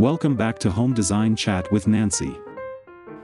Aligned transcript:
Welcome 0.00 0.34
back 0.34 0.58
to 0.60 0.70
Home 0.70 0.94
Design 0.94 1.36
Chat 1.36 1.70
with 1.70 1.86
Nancy. 1.86 2.34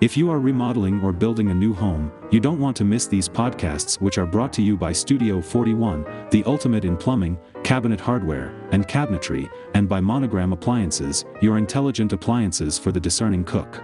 If 0.02 0.14
you 0.14 0.30
are 0.30 0.38
remodeling 0.38 1.00
or 1.00 1.10
building 1.10 1.48
a 1.48 1.54
new 1.54 1.72
home, 1.72 2.12
you 2.30 2.38
don't 2.38 2.60
want 2.60 2.76
to 2.76 2.84
miss 2.84 3.06
these 3.06 3.30
podcasts 3.30 3.98
which 3.98 4.18
are 4.18 4.26
brought 4.26 4.52
to 4.52 4.62
you 4.62 4.76
by 4.76 4.92
Studio 4.92 5.40
41, 5.40 6.28
the 6.30 6.44
ultimate 6.44 6.84
in 6.84 6.98
plumbing, 6.98 7.38
cabinet 7.64 7.98
hardware, 7.98 8.54
and 8.72 8.86
cabinetry, 8.86 9.48
and 9.72 9.88
by 9.88 10.00
Monogram 10.00 10.52
Appliances, 10.52 11.24
your 11.40 11.56
intelligent 11.56 12.12
appliances 12.12 12.78
for 12.78 12.92
the 12.92 13.00
discerning 13.00 13.42
cook. 13.42 13.82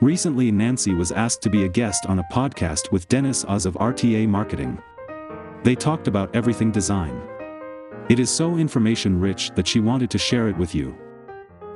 Recently 0.00 0.50
Nancy 0.50 0.94
was 0.94 1.12
asked 1.12 1.42
to 1.42 1.48
be 1.48 1.64
a 1.64 1.68
guest 1.68 2.06
on 2.06 2.18
a 2.18 2.26
podcast 2.32 2.90
with 2.90 3.06
Dennis 3.06 3.44
Oz 3.44 3.66
of 3.66 3.74
RTA 3.74 4.26
Marketing. 4.26 4.82
They 5.62 5.76
talked 5.76 6.08
about 6.08 6.34
everything 6.34 6.72
design. 6.72 7.22
It 8.08 8.18
is 8.18 8.30
so 8.30 8.56
information 8.56 9.20
rich 9.20 9.52
that 9.54 9.68
she 9.68 9.78
wanted 9.78 10.10
to 10.10 10.18
share 10.18 10.48
it 10.48 10.56
with 10.56 10.74
you. 10.74 10.98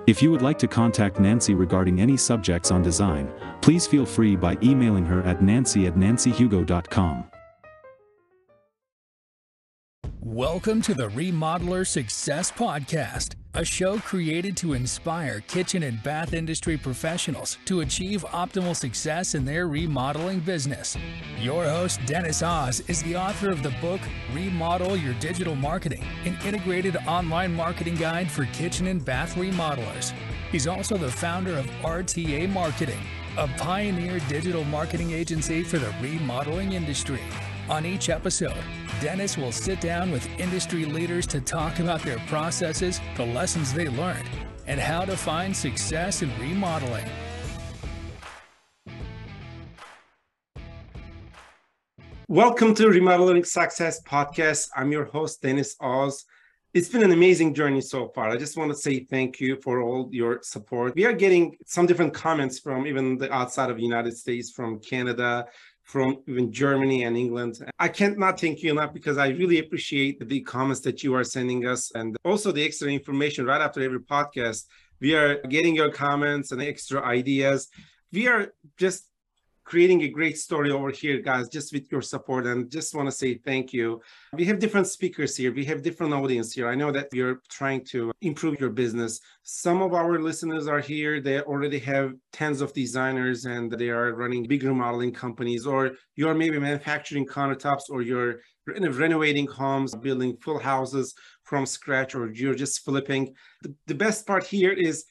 If 0.06 0.22
you 0.22 0.30
would 0.30 0.42
like 0.42 0.58
to 0.58 0.68
contact 0.68 1.18
Nancy 1.18 1.54
regarding 1.54 1.98
any 2.00 2.18
subjects 2.18 2.70
on 2.70 2.82
design, 2.82 3.32
please 3.62 3.86
feel 3.86 4.04
free 4.04 4.36
by 4.36 4.58
emailing 4.62 5.06
her 5.06 5.22
at 5.22 5.42
nancy 5.42 5.86
at 5.86 5.94
nancyhugo.com. 5.94 7.33
Welcome 10.26 10.80
to 10.80 10.94
the 10.94 11.10
Remodeler 11.10 11.86
Success 11.86 12.50
Podcast, 12.50 13.34
a 13.52 13.62
show 13.62 13.98
created 13.98 14.56
to 14.56 14.72
inspire 14.72 15.40
kitchen 15.40 15.82
and 15.82 16.02
bath 16.02 16.32
industry 16.32 16.78
professionals 16.78 17.58
to 17.66 17.82
achieve 17.82 18.24
optimal 18.30 18.74
success 18.74 19.34
in 19.34 19.44
their 19.44 19.68
remodeling 19.68 20.40
business. 20.40 20.96
Your 21.38 21.64
host, 21.64 22.00
Dennis 22.06 22.42
Oz, 22.42 22.80
is 22.88 23.02
the 23.02 23.14
author 23.14 23.50
of 23.50 23.62
the 23.62 23.74
book 23.82 24.00
Remodel 24.32 24.96
Your 24.96 25.12
Digital 25.20 25.54
Marketing, 25.54 26.02
an 26.24 26.38
integrated 26.46 26.96
online 27.06 27.52
marketing 27.52 27.96
guide 27.96 28.30
for 28.30 28.46
kitchen 28.46 28.86
and 28.86 29.04
bath 29.04 29.34
remodelers. 29.34 30.14
He's 30.50 30.66
also 30.66 30.96
the 30.96 31.12
founder 31.12 31.58
of 31.58 31.66
RTA 31.82 32.48
Marketing, 32.48 33.00
a 33.36 33.46
pioneer 33.58 34.20
digital 34.20 34.64
marketing 34.64 35.10
agency 35.10 35.62
for 35.62 35.78
the 35.78 35.94
remodeling 36.00 36.72
industry. 36.72 37.20
On 37.66 37.86
each 37.86 38.10
episode, 38.10 38.62
Dennis 39.00 39.38
will 39.38 39.50
sit 39.50 39.80
down 39.80 40.10
with 40.10 40.28
industry 40.38 40.84
leaders 40.84 41.26
to 41.28 41.40
talk 41.40 41.78
about 41.78 42.02
their 42.02 42.18
processes, 42.26 43.00
the 43.16 43.24
lessons 43.24 43.72
they 43.72 43.88
learned, 43.88 44.28
and 44.66 44.78
how 44.78 45.06
to 45.06 45.16
find 45.16 45.56
success 45.56 46.20
in 46.20 46.30
remodeling. 46.38 47.06
Welcome 52.28 52.74
to 52.74 52.90
Remodeling 52.90 53.44
Success 53.44 54.02
Podcast. 54.02 54.68
I'm 54.76 54.92
your 54.92 55.06
host, 55.06 55.40
Dennis 55.40 55.74
Oz. 55.80 56.26
It's 56.74 56.90
been 56.90 57.02
an 57.02 57.12
amazing 57.12 57.54
journey 57.54 57.80
so 57.80 58.08
far. 58.08 58.28
I 58.28 58.36
just 58.36 58.58
want 58.58 58.72
to 58.72 58.76
say 58.76 59.04
thank 59.04 59.40
you 59.40 59.58
for 59.62 59.80
all 59.80 60.10
your 60.12 60.40
support. 60.42 60.94
We 60.96 61.06
are 61.06 61.12
getting 61.14 61.56
some 61.64 61.86
different 61.86 62.12
comments 62.12 62.58
from 62.58 62.86
even 62.86 63.16
the 63.16 63.32
outside 63.32 63.70
of 63.70 63.76
the 63.76 63.82
United 63.82 64.18
States, 64.18 64.50
from 64.50 64.80
Canada, 64.80 65.46
from 65.84 66.18
even 66.26 66.50
Germany 66.50 67.04
and 67.04 67.16
England. 67.16 67.64
I 67.78 67.88
can't 67.88 68.18
not 68.18 68.40
thank 68.40 68.62
you 68.62 68.72
enough 68.72 68.92
because 68.92 69.18
I 69.18 69.28
really 69.28 69.58
appreciate 69.58 70.28
the 70.28 70.40
comments 70.40 70.80
that 70.80 71.02
you 71.02 71.14
are 71.14 71.24
sending 71.24 71.66
us 71.66 71.92
and 71.94 72.16
also 72.24 72.50
the 72.50 72.64
extra 72.64 72.88
information 72.88 73.46
right 73.46 73.60
after 73.60 73.82
every 73.82 74.00
podcast. 74.00 74.64
We 75.00 75.14
are 75.14 75.40
getting 75.42 75.74
your 75.74 75.90
comments 75.90 76.52
and 76.52 76.62
extra 76.62 77.02
ideas. 77.02 77.68
We 78.12 78.28
are 78.28 78.54
just 78.78 79.10
creating 79.64 80.02
a 80.02 80.08
great 80.08 80.36
story 80.36 80.70
over 80.70 80.90
here, 80.90 81.20
guys, 81.20 81.48
just 81.48 81.72
with 81.72 81.90
your 81.90 82.02
support. 82.02 82.46
And 82.46 82.70
just 82.70 82.94
want 82.94 83.08
to 83.08 83.12
say 83.12 83.34
thank 83.38 83.72
you. 83.72 84.00
We 84.34 84.44
have 84.44 84.58
different 84.58 84.86
speakers 84.86 85.36
here. 85.36 85.52
We 85.52 85.64
have 85.64 85.82
different 85.82 86.12
audience 86.12 86.52
here. 86.52 86.68
I 86.68 86.74
know 86.74 86.92
that 86.92 87.08
you're 87.12 87.40
trying 87.48 87.84
to 87.86 88.12
improve 88.20 88.60
your 88.60 88.70
business. 88.70 89.20
Some 89.42 89.80
of 89.82 89.94
our 89.94 90.18
listeners 90.20 90.68
are 90.68 90.80
here. 90.80 91.20
They 91.20 91.40
already 91.40 91.78
have 91.80 92.12
tens 92.32 92.60
of 92.60 92.72
designers 92.72 93.46
and 93.46 93.72
they 93.72 93.88
are 93.88 94.14
running 94.14 94.44
big 94.44 94.62
remodeling 94.64 95.12
companies, 95.12 95.66
or 95.66 95.92
you're 96.14 96.34
maybe 96.34 96.58
manufacturing 96.58 97.26
countertops, 97.26 97.84
or 97.90 98.02
you're 98.02 98.40
renovating 98.66 99.46
homes, 99.46 99.94
building 99.94 100.36
full 100.42 100.58
houses 100.58 101.14
from 101.42 101.66
scratch, 101.66 102.14
or 102.14 102.30
you're 102.32 102.54
just 102.54 102.84
flipping. 102.84 103.34
The, 103.62 103.74
the 103.86 103.94
best 103.94 104.26
part 104.26 104.44
here 104.44 104.72
is 104.72 105.04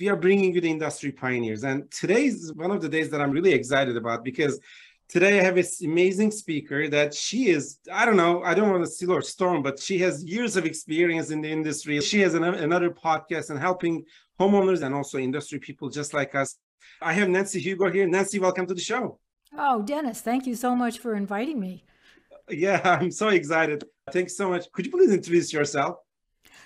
we 0.00 0.08
are 0.08 0.16
bringing 0.16 0.54
you 0.54 0.60
the 0.62 0.70
industry 0.70 1.12
pioneers. 1.12 1.62
And 1.62 1.88
today 1.90 2.24
is 2.24 2.52
one 2.54 2.70
of 2.70 2.80
the 2.80 2.88
days 2.88 3.10
that 3.10 3.20
I'm 3.20 3.30
really 3.30 3.52
excited 3.52 3.98
about 3.98 4.24
because 4.24 4.58
today 5.08 5.38
I 5.38 5.42
have 5.42 5.56
this 5.56 5.82
amazing 5.82 6.30
speaker 6.30 6.88
that 6.88 7.12
she 7.12 7.50
is, 7.50 7.78
I 7.92 8.06
don't 8.06 8.16
know, 8.16 8.42
I 8.42 8.54
don't 8.54 8.70
want 8.70 8.82
to 8.82 8.90
steal 8.90 9.14
her 9.14 9.20
storm, 9.20 9.62
but 9.62 9.78
she 9.78 9.98
has 9.98 10.24
years 10.24 10.56
of 10.56 10.64
experience 10.64 11.30
in 11.30 11.42
the 11.42 11.50
industry. 11.50 12.00
She 12.00 12.20
has 12.20 12.32
an, 12.32 12.44
another 12.44 12.90
podcast 12.90 13.50
and 13.50 13.58
helping 13.58 14.04
homeowners 14.40 14.82
and 14.82 14.94
also 14.94 15.18
industry 15.18 15.58
people 15.58 15.90
just 15.90 16.14
like 16.14 16.34
us. 16.34 16.56
I 17.02 17.12
have 17.12 17.28
Nancy 17.28 17.60
Hugo 17.60 17.90
here. 17.90 18.06
Nancy, 18.06 18.38
welcome 18.38 18.66
to 18.66 18.74
the 18.74 18.80
show. 18.80 19.18
Oh, 19.52 19.82
Dennis, 19.82 20.22
thank 20.22 20.46
you 20.46 20.54
so 20.54 20.74
much 20.74 20.98
for 20.98 21.14
inviting 21.14 21.60
me. 21.60 21.84
Yeah, 22.48 22.80
I'm 23.00 23.10
so 23.10 23.28
excited. 23.28 23.84
Thanks 24.10 24.34
so 24.34 24.48
much. 24.48 24.72
Could 24.72 24.86
you 24.86 24.92
please 24.92 25.12
introduce 25.12 25.52
yourself? 25.52 25.96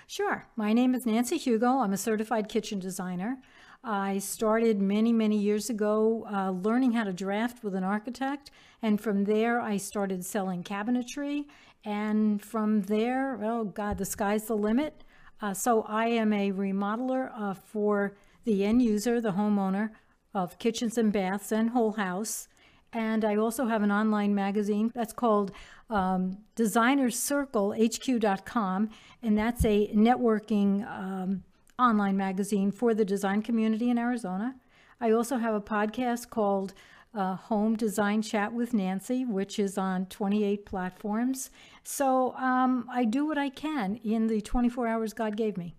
Sure. 0.07 0.45
My 0.55 0.71
name 0.71 0.93
is 0.93 1.07
Nancy 1.07 1.35
Hugo. 1.35 1.79
I'm 1.79 1.91
a 1.93 1.97
certified 1.97 2.47
kitchen 2.47 2.77
designer. 2.77 3.39
I 3.83 4.19
started 4.19 4.79
many, 4.79 5.11
many 5.11 5.35
years 5.35 5.67
ago 5.67 6.27
uh, 6.31 6.51
learning 6.51 6.91
how 6.91 7.05
to 7.05 7.13
draft 7.13 7.63
with 7.63 7.73
an 7.73 7.83
architect. 7.83 8.51
And 8.83 9.01
from 9.01 9.23
there, 9.23 9.59
I 9.59 9.77
started 9.77 10.23
selling 10.23 10.63
cabinetry. 10.63 11.45
And 11.83 12.39
from 12.39 12.83
there, 12.83 13.43
oh 13.43 13.63
God, 13.63 13.97
the 13.97 14.05
sky's 14.05 14.45
the 14.45 14.55
limit. 14.55 15.03
Uh, 15.41 15.55
so 15.55 15.81
I 15.83 16.05
am 16.07 16.33
a 16.33 16.51
remodeler 16.51 17.31
uh, 17.35 17.55
for 17.55 18.15
the 18.43 18.63
end 18.63 18.83
user, 18.83 19.19
the 19.19 19.31
homeowner 19.31 19.89
of 20.35 20.59
kitchens 20.59 20.99
and 20.99 21.11
baths 21.11 21.51
and 21.51 21.71
whole 21.71 21.93
house. 21.93 22.47
And 22.93 23.25
I 23.25 23.35
also 23.35 23.65
have 23.65 23.83
an 23.83 23.91
online 23.91 24.33
magazine 24.33 24.91
that's 24.95 25.13
called 25.13 25.51
um, 25.89 26.37
designercirclehq.com, 26.55 28.89
and 29.21 29.37
that's 29.37 29.65
a 29.65 29.91
networking 29.93 30.89
um, 30.89 31.43
online 31.77 32.17
magazine 32.17 32.71
for 32.71 32.93
the 32.93 33.05
design 33.05 33.41
community 33.41 33.89
in 33.89 33.97
Arizona. 33.97 34.55
I 35.01 35.11
also 35.11 35.37
have 35.37 35.53
a 35.53 35.61
podcast 35.61 36.29
called 36.29 36.73
uh, 37.13 37.35
Home 37.35 37.75
Design 37.75 38.21
Chat 38.21 38.53
with 38.53 38.73
Nancy, 38.73 39.25
which 39.25 39.59
is 39.59 39.77
on 39.77 40.05
28 40.07 40.65
platforms. 40.65 41.49
So 41.83 42.33
um, 42.35 42.87
I 42.91 43.05
do 43.05 43.25
what 43.25 43.37
I 43.37 43.49
can 43.49 43.99
in 44.03 44.27
the 44.27 44.41
24 44.41 44.87
hours 44.87 45.13
God 45.13 45.37
gave 45.37 45.57
me. 45.57 45.75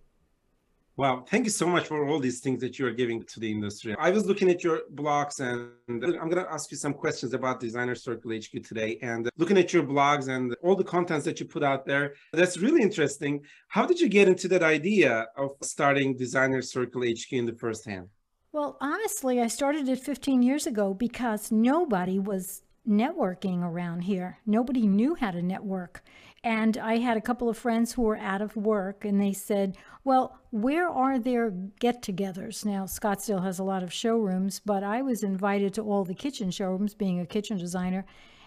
Wow, 0.98 1.26
thank 1.28 1.44
you 1.44 1.50
so 1.50 1.66
much 1.66 1.88
for 1.88 2.08
all 2.08 2.18
these 2.18 2.40
things 2.40 2.58
that 2.62 2.78
you 2.78 2.86
are 2.86 2.90
giving 2.90 3.22
to 3.22 3.38
the 3.38 3.50
industry. 3.50 3.94
I 3.98 4.08
was 4.08 4.24
looking 4.24 4.48
at 4.48 4.64
your 4.64 4.80
blogs 4.94 5.40
and 5.40 5.70
I'm 5.88 6.30
going 6.30 6.42
to 6.42 6.50
ask 6.50 6.70
you 6.70 6.78
some 6.78 6.94
questions 6.94 7.34
about 7.34 7.60
Designer 7.60 7.94
Circle 7.94 8.32
HQ 8.32 8.64
today. 8.64 8.98
And 9.02 9.28
looking 9.36 9.58
at 9.58 9.74
your 9.74 9.82
blogs 9.82 10.28
and 10.28 10.56
all 10.62 10.74
the 10.74 10.84
contents 10.84 11.26
that 11.26 11.38
you 11.38 11.44
put 11.44 11.62
out 11.62 11.84
there, 11.84 12.14
that's 12.32 12.56
really 12.56 12.80
interesting. 12.80 13.44
How 13.68 13.84
did 13.84 14.00
you 14.00 14.08
get 14.08 14.26
into 14.26 14.48
that 14.48 14.62
idea 14.62 15.26
of 15.36 15.52
starting 15.60 16.16
Designer 16.16 16.62
Circle 16.62 17.02
HQ 17.02 17.30
in 17.30 17.44
the 17.44 17.52
first 17.52 17.84
hand? 17.84 18.08
Well, 18.52 18.78
honestly, 18.80 19.42
I 19.42 19.48
started 19.48 19.90
it 19.90 20.00
15 20.00 20.42
years 20.42 20.66
ago 20.66 20.94
because 20.94 21.52
nobody 21.52 22.18
was 22.18 22.62
networking 22.88 23.62
around 23.62 24.02
here. 24.02 24.38
Nobody 24.46 24.86
knew 24.86 25.14
how 25.14 25.30
to 25.30 25.42
network. 25.42 26.02
And 26.44 26.78
I 26.78 26.98
had 26.98 27.16
a 27.16 27.20
couple 27.22 27.48
of 27.48 27.58
friends 27.58 27.92
who 27.92 28.02
were 28.02 28.16
out 28.16 28.40
of 28.40 28.56
work, 28.56 29.04
and 29.04 29.20
they 29.20 29.32
said, 29.32 29.76
Well, 30.04 30.38
where 30.50 30.88
are 30.88 31.18
their 31.18 31.50
get 31.50 32.02
togethers? 32.02 32.64
Now, 32.64 32.84
Scottsdale 32.84 33.42
has 33.42 33.58
a 33.58 33.64
lot 33.64 33.82
of 33.82 33.92
showrooms, 33.92 34.60
but 34.64 34.84
I 34.84 35.02
was 35.02 35.22
invited 35.22 35.74
to 35.74 35.82
all 35.82 36.04
the 36.04 36.14
kitchen 36.14 36.50
showrooms, 36.50 36.94
being 36.94 37.18
a 37.18 37.26
kitchen 37.26 37.58
designer. 37.58 38.04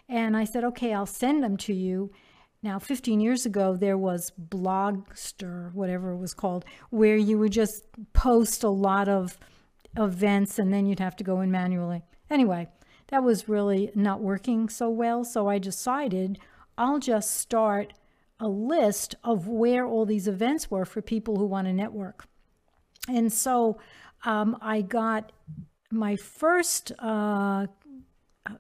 And 0.08 0.38
I 0.38 0.46
said, 0.46 0.64
Okay, 0.64 0.94
I'll 0.94 1.06
send 1.06 1.44
them 1.44 1.58
to 1.58 1.74
you. 1.74 2.12
Now, 2.62 2.80
15 2.80 3.20
years 3.22 3.46
ago, 3.46 3.76
there 3.76 3.98
was 3.98 4.32
Blogster, 4.50 5.74
whatever 5.74 6.12
it 6.12 6.18
was 6.18 6.34
called, 6.34 6.66
where 6.90 7.16
you 7.16 7.38
would 7.38 7.54
just 7.54 7.84
post 8.14 8.64
a 8.64 8.70
lot 8.70 9.08
of 9.08 9.38
events 9.98 10.60
and 10.60 10.74
then 10.74 10.86
you'd 10.86 11.00
have 11.00 11.16
to 11.18 11.24
go 11.24 11.42
in 11.42 11.52
manually. 11.52 12.04
Anyway, 12.30 12.68
that 13.10 13.24
was 13.24 13.50
really 13.50 13.92
not 13.96 14.22
working 14.22 14.70
so 14.70 14.90
well. 14.90 15.24
So 15.24 15.48
I 15.48 15.58
decided 15.58 16.40
I'll 16.78 17.00
just 17.00 17.36
start 17.36 17.94
a 18.40 18.48
list 18.48 19.16
of 19.24 19.48
where 19.48 19.86
all 19.86 20.06
these 20.06 20.28
events 20.28 20.72
were 20.72 20.86
for 20.86 21.02
people 21.02 21.38
who 21.38 21.46
want 21.46 21.68
to 21.68 21.74
network. 21.74 22.26
And 23.08 23.34
so 23.34 23.80
um, 24.24 24.58
I 24.62 24.82
got 24.82 25.32
my 25.92 26.16
first 26.16 26.92
uh, 27.00 27.68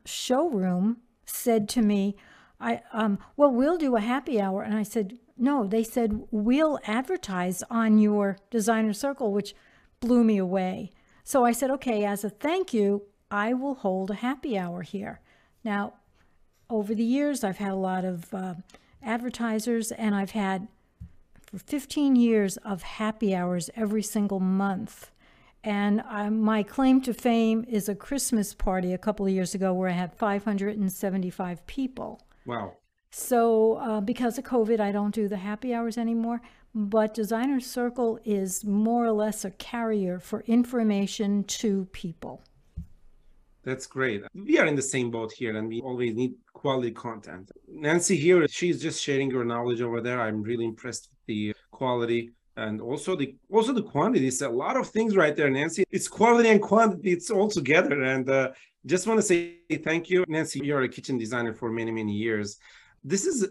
showroom 0.05 0.97
said 1.25 1.69
to 1.69 1.81
me, 1.81 2.15
I, 2.59 2.81
um, 2.91 3.19
well, 3.37 3.51
we'll 3.51 3.77
do 3.77 3.95
a 3.95 4.01
happy 4.01 4.41
hour. 4.41 4.63
And 4.63 4.75
I 4.75 4.83
said, 4.83 5.17
no, 5.37 5.65
they 5.65 5.83
said, 5.83 6.23
we'll 6.31 6.79
advertise 6.85 7.63
on 7.69 7.99
your 7.99 8.37
designer 8.49 8.93
circle, 8.93 9.31
which 9.31 9.55
blew 10.01 10.23
me 10.23 10.37
away. 10.37 10.91
So 11.23 11.45
I 11.45 11.53
said, 11.53 11.69
okay, 11.71 12.03
as 12.03 12.23
a 12.23 12.29
thank 12.29 12.73
you, 12.73 13.03
I 13.31 13.53
will 13.53 13.75
hold 13.75 14.11
a 14.11 14.15
happy 14.15 14.57
hour 14.57 14.81
here. 14.81 15.19
Now, 15.63 15.93
over 16.69 16.93
the 16.93 17.03
years, 17.03 17.43
I've 17.43 17.57
had 17.57 17.71
a 17.71 17.75
lot 17.75 18.05
of 18.05 18.33
uh, 18.33 18.55
advertisers 19.03 19.91
and 19.91 20.15
I've 20.15 20.31
had 20.31 20.67
for 21.41 21.59
15 21.59 22.15
years 22.15 22.57
of 22.57 22.83
happy 22.83 23.35
hours 23.35 23.69
every 23.75 24.03
single 24.03 24.39
month. 24.39 25.11
And 25.63 26.01
I, 26.01 26.29
my 26.29 26.63
claim 26.63 27.01
to 27.01 27.13
fame 27.13 27.65
is 27.67 27.89
a 27.89 27.95
Christmas 27.95 28.53
party 28.53 28.93
a 28.93 28.97
couple 28.97 29.25
of 29.25 29.31
years 29.31 29.53
ago 29.53 29.73
where 29.73 29.89
I 29.89 29.93
had 29.93 30.13
575 30.13 31.67
people. 31.67 32.21
Wow. 32.45 32.73
So, 33.11 33.73
uh, 33.73 34.01
because 34.01 34.37
of 34.37 34.43
COVID, 34.43 34.79
I 34.79 34.91
don't 34.91 35.13
do 35.13 35.27
the 35.27 35.37
happy 35.37 35.73
hours 35.73 35.97
anymore. 35.97 36.41
But 36.75 37.15
Designer 37.15 37.59
Circle 37.59 38.19
is 38.23 38.63
more 38.63 39.05
or 39.05 39.11
less 39.11 39.43
a 39.43 39.49
carrier 39.49 40.19
for 40.19 40.41
information 40.41 41.43
to 41.45 41.85
people. 41.91 42.43
That's 43.63 43.87
great. 43.87 44.23
We 44.33 44.57
are 44.57 44.65
in 44.65 44.75
the 44.75 44.81
same 44.81 45.11
boat 45.11 45.31
here 45.31 45.55
and 45.57 45.67
we 45.67 45.81
always 45.81 46.15
need 46.15 46.33
quality 46.53 46.91
content. 46.91 47.51
Nancy 47.67 48.15
here, 48.15 48.47
she's 48.47 48.81
just 48.81 49.01
sharing 49.01 49.29
her 49.31 49.43
knowledge 49.43 49.81
over 49.81 50.01
there. 50.01 50.21
I'm 50.21 50.41
really 50.41 50.65
impressed 50.65 51.09
with 51.11 51.19
the 51.27 51.55
quality 51.71 52.31
and 52.55 52.81
also 52.81 53.15
the 53.15 53.35
also 53.51 53.73
the 53.73 53.83
quantity. 53.83 54.27
It's 54.27 54.41
a 54.41 54.49
lot 54.49 54.75
of 54.77 54.87
things 54.89 55.15
right 55.15 55.35
there, 55.35 55.49
Nancy. 55.49 55.83
It's 55.91 56.07
quality 56.07 56.49
and 56.49 56.61
quantity. 56.61 57.11
It's 57.11 57.29
all 57.31 57.49
together. 57.49 58.03
And 58.03 58.29
uh, 58.29 58.51
just 58.85 59.07
want 59.07 59.19
to 59.19 59.25
say 59.25 59.57
thank 59.83 60.09
you, 60.09 60.25
Nancy. 60.27 60.59
You're 60.63 60.83
a 60.83 60.89
kitchen 60.89 61.17
designer 61.17 61.53
for 61.53 61.69
many 61.71 61.91
many 61.91 62.13
years. 62.13 62.57
This 63.03 63.25
is 63.25 63.47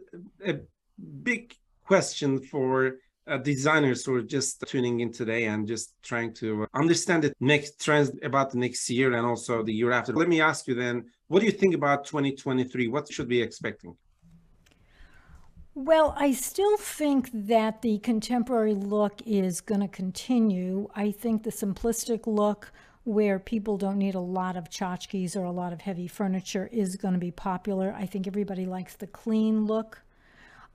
a 0.47 0.61
big 1.23 1.55
question 1.85 2.41
for 2.41 2.97
uh, 3.29 3.39
designers 3.39 4.05
who 4.05 4.15
are 4.15 4.23
just 4.23 4.65
tuning 4.67 5.01
in 5.01 5.13
today 5.13 5.45
and 5.45 5.67
just 5.67 5.95
trying 6.03 6.33
to 6.35 6.67
understand 6.75 7.23
the 7.25 7.33
next 7.41 7.81
trends 7.85 8.11
about 8.23 8.51
the 8.51 8.59
next 8.59 8.89
year 8.91 9.13
and 9.15 9.27
also 9.27 9.63
the 9.63 9.73
year 9.73 9.93
after. 9.93 10.13
Let 10.13 10.29
me 10.29 10.41
ask 10.41 10.67
you 10.67 10.75
then, 10.75 11.05
what 11.29 11.41
do 11.41 11.47
you 11.47 11.53
think 11.53 11.75
about 11.75 12.05
2023? 12.05 12.89
What 12.89 13.13
should 13.13 13.29
we 13.29 13.37
be 13.37 13.43
expecting? 13.43 13.97
Well, 15.75 16.15
I 16.19 16.33
still 16.33 16.77
think 16.77 17.31
that 17.33 17.83
the 17.83 17.99
contemporary 17.99 18.75
look 18.75 19.23
is 19.25 19.61
going 19.61 19.81
to 19.81 19.89
continue. 19.89 20.89
I 20.97 21.13
think 21.13 21.45
the 21.45 21.51
simplistic 21.51 22.27
look, 22.27 22.73
where 23.05 23.39
people 23.39 23.77
don't 23.77 23.97
need 23.97 24.17
a 24.17 24.21
lot 24.21 24.57
of 24.57 24.69
tchotchkes 24.69 25.37
or 25.37 25.45
a 25.45 25.53
lot 25.53 25.73
of 25.73 25.81
heavy 25.81 26.09
furniture, 26.09 26.69
is 26.73 26.97
going 26.97 27.15
to 27.15 27.21
be 27.21 27.31
popular. 27.31 27.95
I 27.97 28.07
think 28.07 28.27
everybody 28.27 28.67
likes 28.67 28.97
the 28.97 29.07
clean 29.07 29.67
look. 29.67 30.03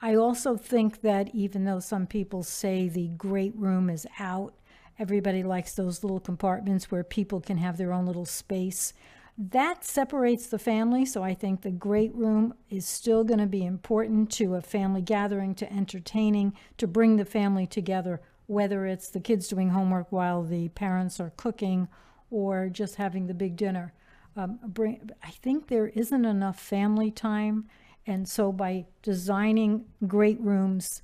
I 0.04 0.16
also 0.16 0.58
think 0.58 1.00
that 1.00 1.34
even 1.34 1.64
though 1.64 1.80
some 1.80 2.08
people 2.08 2.44
say 2.44 2.90
the 2.90 3.08
great 3.08 3.56
room 3.56 3.90
is 3.90 4.06
out, 4.20 4.54
everybody 5.00 5.44
likes 5.44 5.76
those 5.76 6.04
little 6.04 6.20
compartments 6.20 6.92
where 6.92 7.06
people 7.06 7.40
can 7.40 7.58
have 7.60 7.78
their 7.78 7.94
own 7.94 8.06
little 8.06 8.26
space. 8.26 8.92
That 9.38 9.86
separates 9.86 10.48
the 10.48 10.60
family, 10.60 11.06
so 11.06 11.24
I 11.24 11.34
think 11.34 11.62
the 11.62 11.72
great 11.72 12.14
room 12.14 12.54
is 12.70 12.86
still 12.86 13.24
going 13.24 13.40
to 13.40 13.46
be 13.46 13.66
important 13.66 14.30
to 14.34 14.56
a 14.56 14.62
family 14.62 15.02
gathering, 15.02 15.56
to 15.56 15.72
entertaining, 15.72 16.52
to 16.80 16.86
bring 16.86 17.16
the 17.16 17.24
family 17.24 17.66
together, 17.66 18.20
whether 18.48 18.86
it's 18.86 19.10
the 19.10 19.22
kids 19.22 19.48
doing 19.48 19.70
homework 19.70 20.12
while 20.12 20.44
the 20.44 20.68
parents 20.68 21.18
are 21.22 21.32
cooking 21.38 21.88
or 22.30 22.68
just 22.68 22.96
having 22.96 23.28
the 23.28 23.34
big 23.34 23.56
dinner. 23.56 23.94
Um, 24.36 24.60
bring, 24.68 25.12
I 25.24 25.30
think 25.30 25.68
there 25.68 25.88
isn't 25.88 26.26
enough 26.26 26.60
family 26.60 27.10
time 27.10 27.70
and 28.06 28.28
so 28.28 28.52
by 28.52 28.86
designing 29.02 29.86
great 30.08 30.40
rooms, 30.42 31.02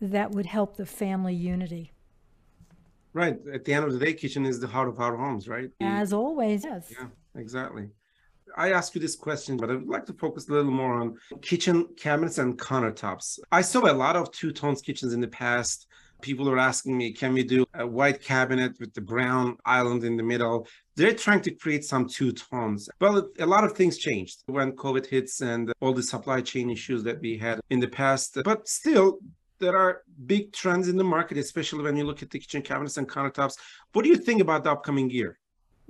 that 0.00 0.30
would 0.32 0.46
help 0.46 0.76
the 0.76 0.86
family 0.86 1.34
unity. 1.34 1.92
Right. 3.14 3.38
At 3.52 3.64
the 3.64 3.74
end 3.74 3.84
of 3.84 3.92
the 3.92 3.98
day, 3.98 4.14
kitchen 4.14 4.46
is 4.46 4.58
the 4.58 4.66
heart 4.66 4.88
of 4.88 4.98
our 4.98 5.16
homes, 5.16 5.48
right? 5.48 5.70
As 5.80 6.12
always, 6.12 6.64
yes. 6.64 6.90
Yeah, 6.90 7.08
exactly. 7.36 7.88
I 8.56 8.72
ask 8.72 8.94
you 8.94 9.00
this 9.00 9.16
question, 9.16 9.56
but 9.56 9.70
I 9.70 9.74
would 9.74 9.88
like 9.88 10.06
to 10.06 10.12
focus 10.12 10.48
a 10.48 10.52
little 10.52 10.70
more 10.70 10.94
on 10.94 11.16
kitchen 11.40 11.88
cabinets 11.96 12.38
and 12.38 12.58
countertops. 12.58 13.38
I 13.50 13.62
saw 13.62 13.90
a 13.90 13.92
lot 13.92 14.16
of 14.16 14.30
two-tones 14.30 14.82
kitchens 14.82 15.12
in 15.14 15.20
the 15.20 15.28
past 15.28 15.86
people 16.22 16.48
are 16.48 16.58
asking 16.58 16.96
me, 16.96 17.12
can 17.12 17.34
we 17.34 17.42
do 17.42 17.66
a 17.74 17.86
white 17.86 18.22
cabinet 18.22 18.72
with 18.80 18.94
the 18.94 19.00
brown 19.00 19.56
island 19.66 20.04
in 20.04 20.16
the 20.16 20.22
middle? 20.22 20.66
They're 20.96 21.14
trying 21.14 21.42
to 21.42 21.50
create 21.50 21.84
some 21.84 22.08
two 22.08 22.32
tones. 22.32 22.88
Well, 23.00 23.28
a 23.38 23.46
lot 23.46 23.64
of 23.64 23.72
things 23.72 23.98
changed 23.98 24.42
when 24.46 24.72
COVID 24.72 25.06
hits 25.06 25.40
and 25.40 25.72
all 25.80 25.92
the 25.92 26.02
supply 26.02 26.40
chain 26.40 26.70
issues 26.70 27.02
that 27.04 27.20
we 27.20 27.36
had 27.36 27.60
in 27.70 27.80
the 27.80 27.88
past. 27.88 28.38
But 28.44 28.68
still, 28.68 29.18
there 29.58 29.76
are 29.76 30.02
big 30.26 30.52
trends 30.52 30.88
in 30.88 30.96
the 30.96 31.04
market, 31.04 31.38
especially 31.38 31.82
when 31.82 31.96
you 31.96 32.04
look 32.04 32.22
at 32.22 32.30
the 32.30 32.38
kitchen 32.38 32.62
cabinets 32.62 32.96
and 32.96 33.08
countertops. 33.08 33.56
What 33.92 34.02
do 34.02 34.08
you 34.08 34.16
think 34.16 34.40
about 34.40 34.64
the 34.64 34.72
upcoming 34.72 35.10
year? 35.10 35.38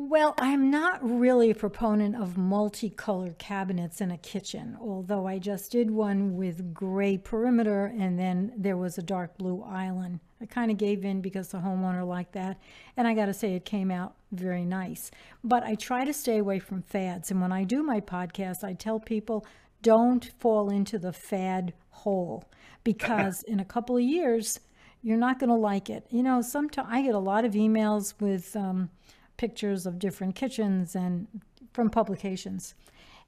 Well, 0.05 0.35
I'm 0.37 0.69
not 0.69 0.99
really 1.01 1.51
a 1.51 1.55
proponent 1.55 2.17
of 2.17 2.37
multicolored 2.37 3.39
cabinets 3.39 4.01
in 4.01 4.11
a 4.11 4.19
kitchen, 4.19 4.77
although 4.81 5.29
I 5.29 5.39
just 5.39 5.71
did 5.71 5.93
one 5.93 6.37
with 6.37 6.75
gray 6.75 7.17
perimeter 7.17 7.87
and 7.87 8.19
then 8.19 8.53
there 8.57 8.77
was 8.77 8.99
a 8.99 9.03
dark 9.03 9.39
blue 9.39 9.63
island. 9.63 10.19
I 10.41 10.47
kind 10.47 10.73
of 10.73 10.77
gave 10.77 11.05
in 11.05 11.21
because 11.21 11.51
the 11.51 11.59
homeowner 11.59 12.05
liked 12.05 12.33
that, 12.33 12.59
and 12.97 13.07
I 13.07 13.15
got 13.15 13.27
to 13.27 13.33
say 13.33 13.55
it 13.55 13.65
came 13.65 13.93
out 13.93 14.17
very 14.33 14.65
nice. 14.65 15.13
But 15.45 15.63
I 15.63 15.77
try 15.77 16.05
to 16.05 16.13
stay 16.13 16.39
away 16.39 16.59
from 16.59 16.83
fads, 16.83 17.31
and 17.31 17.41
when 17.41 17.53
I 17.53 17.63
do 17.63 17.85
my 17.85 18.01
podcast, 18.01 18.65
I 18.65 18.75
tell 18.75 18.99
people 18.99 19.47
don't 19.83 20.33
fall 20.41 20.69
into 20.69 20.99
the 20.99 21.13
fad 21.13 21.75
hole 21.91 22.51
because 22.83 23.43
in 23.47 23.61
a 23.61 23.65
couple 23.65 23.97
of 23.97 24.03
years, 24.03 24.59
you're 25.01 25.17
not 25.17 25.39
going 25.39 25.51
to 25.51 25.55
like 25.55 25.89
it. 25.89 26.09
You 26.11 26.25
know, 26.25 26.43
sometimes 26.43 26.89
I 26.91 27.03
get 27.03 27.15
a 27.15 27.21
lot 27.21 27.45
of 27.45 27.53
emails 27.53 28.15
with, 28.21 28.57
um, 28.57 28.91
pictures 29.37 29.87
of 29.87 29.99
different 29.99 30.35
kitchens 30.35 30.95
and 30.95 31.27
from 31.73 31.91
publications. 31.91 32.75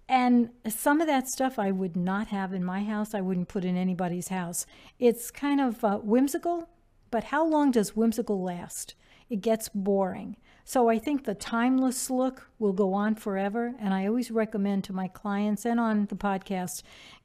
And 0.08 0.50
some 0.68 1.00
of 1.00 1.06
that 1.06 1.28
stuff 1.28 1.58
I 1.58 1.70
would 1.70 1.96
not 1.96 2.28
have 2.28 2.52
in 2.52 2.62
my 2.64 2.84
house. 2.84 3.14
I 3.14 3.22
wouldn't 3.22 3.48
put 3.48 3.64
in 3.64 3.76
anybody's 3.76 4.28
house. 4.28 4.66
It's 4.98 5.30
kind 5.30 5.60
of 5.60 5.82
uh, 5.82 5.98
whimsical, 5.98 6.68
but 7.10 7.24
how 7.24 7.46
long 7.46 7.70
does 7.70 7.96
whimsical 7.96 8.42
last? 8.42 8.94
It 9.30 9.40
gets 9.40 9.70
boring. 9.70 10.36
So 10.66 10.88
I 10.88 10.98
think 10.98 11.24
the 11.24 11.34
timeless 11.34 12.08
look 12.08 12.48
will 12.58 12.72
go 12.72 12.94
on 12.94 13.16
forever. 13.16 13.74
And 13.78 13.92
I 13.92 14.06
always 14.06 14.30
recommend 14.30 14.84
to 14.84 14.94
my 14.94 15.08
clients 15.08 15.66
and 15.66 15.78
on 15.78 16.06
the 16.06 16.16
podcast 16.16 16.82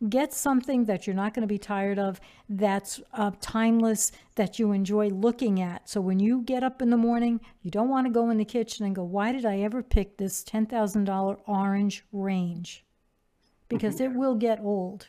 get 0.10 0.34
something 0.34 0.86
that 0.86 1.08
you're 1.08 1.16
not 1.16 1.34
going 1.34 1.44
to 1.44 1.48
be 1.48 1.58
tired 1.58 1.98
of, 1.98 2.20
that's 2.50 3.00
uh, 3.14 3.32
timeless, 3.40 4.12
that 4.36 4.60
you 4.60 4.74
enjoy 4.74 5.08
looking 5.08 5.62
at. 5.62 5.88
So 5.88 6.02
when 6.02 6.20
you 6.20 6.42
get 6.42 6.64
up 6.64 6.82
in 6.82 6.90
the 6.90 6.98
morning, 6.98 7.40
you 7.62 7.72
don't 7.72 7.90
want 7.90 8.08
to 8.08 8.14
go 8.14 8.30
in 8.30 8.38
the 8.38 8.46
kitchen 8.46 8.86
and 8.86 8.94
go, 8.94 9.04
why 9.04 9.32
did 9.32 9.46
I 9.46 9.60
ever 9.60 9.82
pick 9.82 10.18
this 10.18 10.44
$10,000 10.44 11.38
orange 11.48 12.04
range? 12.12 12.84
Because 13.70 13.96
mm-hmm. 13.96 14.16
it 14.16 14.18
will 14.18 14.36
get 14.36 14.60
old. 14.60 15.08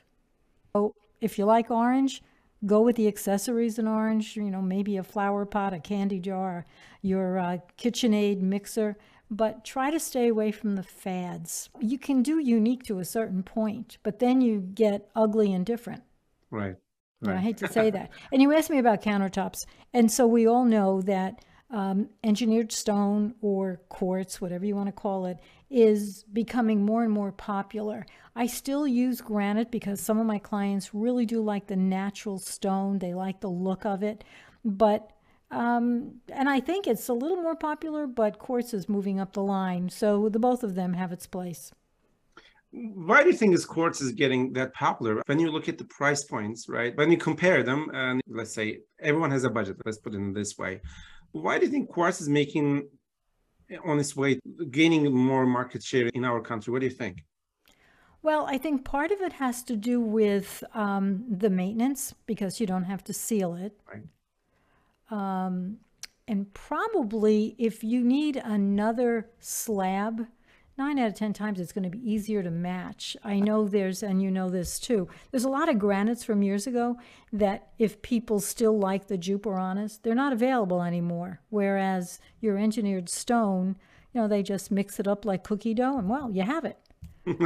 So 0.72 0.94
if 1.20 1.36
you 1.36 1.46
like 1.46 1.68
orange, 1.70 2.22
go 2.66 2.82
with 2.82 2.96
the 2.96 3.08
accessories 3.08 3.78
in 3.78 3.88
orange, 3.88 4.36
you 4.36 4.50
know, 4.50 4.62
maybe 4.62 4.96
a 4.96 5.02
flower 5.02 5.44
pot, 5.44 5.72
a 5.72 5.78
candy 5.78 6.20
jar, 6.20 6.66
your 7.02 7.38
uh, 7.38 7.58
KitchenAid 7.78 8.40
mixer, 8.40 8.96
but 9.30 9.64
try 9.64 9.90
to 9.90 10.00
stay 10.00 10.28
away 10.28 10.50
from 10.52 10.76
the 10.76 10.82
fads. 10.82 11.70
You 11.80 11.98
can 11.98 12.22
do 12.22 12.38
unique 12.38 12.82
to 12.84 12.98
a 12.98 13.04
certain 13.04 13.42
point, 13.42 13.98
but 14.02 14.18
then 14.18 14.40
you 14.40 14.60
get 14.60 15.08
ugly 15.14 15.52
and 15.52 15.64
different. 15.64 16.02
Right. 16.50 16.76
right. 17.22 17.36
I 17.36 17.40
hate 17.40 17.58
to 17.58 17.68
say 17.68 17.90
that. 17.90 18.10
And 18.32 18.42
you 18.42 18.52
asked 18.52 18.70
me 18.70 18.78
about 18.78 19.02
countertops. 19.02 19.58
And 19.94 20.10
so 20.10 20.26
we 20.26 20.46
all 20.46 20.64
know 20.64 21.00
that 21.02 21.44
um, 21.70 22.08
engineered 22.24 22.72
stone 22.72 23.34
or 23.40 23.80
quartz, 23.88 24.40
whatever 24.40 24.64
you 24.64 24.74
want 24.74 24.88
to 24.88 24.92
call 24.92 25.26
it, 25.26 25.38
is 25.70 26.24
becoming 26.32 26.84
more 26.84 27.04
and 27.04 27.12
more 27.12 27.32
popular. 27.32 28.04
I 28.34 28.46
still 28.46 28.86
use 28.86 29.20
granite 29.20 29.70
because 29.70 30.00
some 30.00 30.18
of 30.18 30.26
my 30.26 30.38
clients 30.38 30.94
really 30.94 31.26
do 31.26 31.42
like 31.42 31.66
the 31.66 31.76
natural 31.76 32.38
stone, 32.38 32.98
they 32.98 33.14
like 33.14 33.40
the 33.40 33.50
look 33.50 33.84
of 33.84 34.02
it. 34.02 34.24
But 34.64 35.12
um, 35.50 36.20
and 36.28 36.48
I 36.48 36.60
think 36.60 36.86
it's 36.86 37.08
a 37.08 37.12
little 37.12 37.36
more 37.36 37.56
popular, 37.56 38.06
but 38.06 38.38
quartz 38.38 38.72
is 38.72 38.88
moving 38.88 39.18
up 39.18 39.32
the 39.32 39.42
line. 39.42 39.88
So 39.90 40.28
the 40.28 40.38
both 40.38 40.62
of 40.62 40.76
them 40.76 40.92
have 40.94 41.12
its 41.12 41.26
place. 41.26 41.72
Why 42.72 43.24
do 43.24 43.30
you 43.30 43.36
think 43.36 43.52
this 43.52 43.64
quartz 43.64 44.00
is 44.00 44.12
getting 44.12 44.52
that 44.52 44.72
popular? 44.74 45.22
When 45.26 45.40
you 45.40 45.50
look 45.50 45.68
at 45.68 45.76
the 45.76 45.84
price 45.84 46.22
points, 46.22 46.68
right? 46.68 46.96
When 46.96 47.10
you 47.10 47.16
compare 47.16 47.64
them, 47.64 47.90
and 47.92 48.20
let's 48.28 48.54
say 48.54 48.78
everyone 49.00 49.32
has 49.32 49.42
a 49.42 49.50
budget, 49.50 49.76
let's 49.84 49.98
put 49.98 50.14
it 50.14 50.18
in 50.18 50.32
this 50.32 50.56
way. 50.56 50.80
Why 51.32 51.58
do 51.58 51.66
you 51.66 51.70
think 51.70 51.88
quartz 51.88 52.20
is 52.20 52.28
making 52.28 52.88
on 53.84 53.98
its 53.98 54.16
way 54.16 54.40
gaining 54.70 55.12
more 55.14 55.46
market 55.46 55.82
share 55.82 56.08
in 56.08 56.24
our 56.24 56.40
country? 56.40 56.72
What 56.72 56.80
do 56.80 56.86
you 56.86 56.92
think? 56.92 57.24
Well, 58.22 58.46
I 58.46 58.58
think 58.58 58.84
part 58.84 59.12
of 59.12 59.20
it 59.20 59.34
has 59.34 59.62
to 59.64 59.76
do 59.76 60.00
with 60.00 60.62
um, 60.74 61.24
the 61.28 61.48
maintenance 61.48 62.14
because 62.26 62.60
you 62.60 62.66
don't 62.66 62.84
have 62.84 63.02
to 63.04 63.12
seal 63.14 63.54
it. 63.54 63.78
Right. 63.90 64.02
Um, 65.10 65.78
and 66.28 66.52
probably 66.52 67.54
if 67.58 67.82
you 67.82 68.02
need 68.04 68.36
another 68.36 69.30
slab, 69.40 70.26
nine 70.78 70.98
out 70.98 71.08
of 71.08 71.14
10 71.14 71.32
times 71.32 71.60
it's 71.60 71.72
going 71.72 71.84
to 71.84 71.90
be 71.90 72.10
easier 72.10 72.42
to 72.42 72.50
match. 72.50 73.16
I 73.22 73.38
know 73.40 73.68
there's, 73.68 74.02
and 74.02 74.22
you 74.22 74.30
know 74.30 74.48
this 74.48 74.78
too, 74.78 75.08
there's 75.30 75.44
a 75.44 75.50
lot 75.50 75.68
of 75.68 75.78
granites 75.78 76.24
from 76.24 76.42
years 76.42 76.66
ago 76.66 76.96
that 77.32 77.68
if 77.78 78.02
people 78.02 78.40
still 78.40 78.78
like 78.78 79.06
the 79.06 79.18
Juparanas, 79.18 80.00
they're 80.02 80.14
not 80.14 80.32
available 80.32 80.82
anymore. 80.82 81.40
Whereas 81.50 82.18
your 82.40 82.56
engineered 82.56 83.08
stone, 83.08 83.76
you 84.12 84.20
know, 84.20 84.28
they 84.28 84.42
just 84.42 84.70
mix 84.70 84.98
it 84.98 85.06
up 85.06 85.24
like 85.24 85.44
cookie 85.44 85.74
dough 85.74 85.98
and 85.98 86.08
well, 86.08 86.30
you 86.30 86.42
have 86.42 86.64
it. 86.64 86.78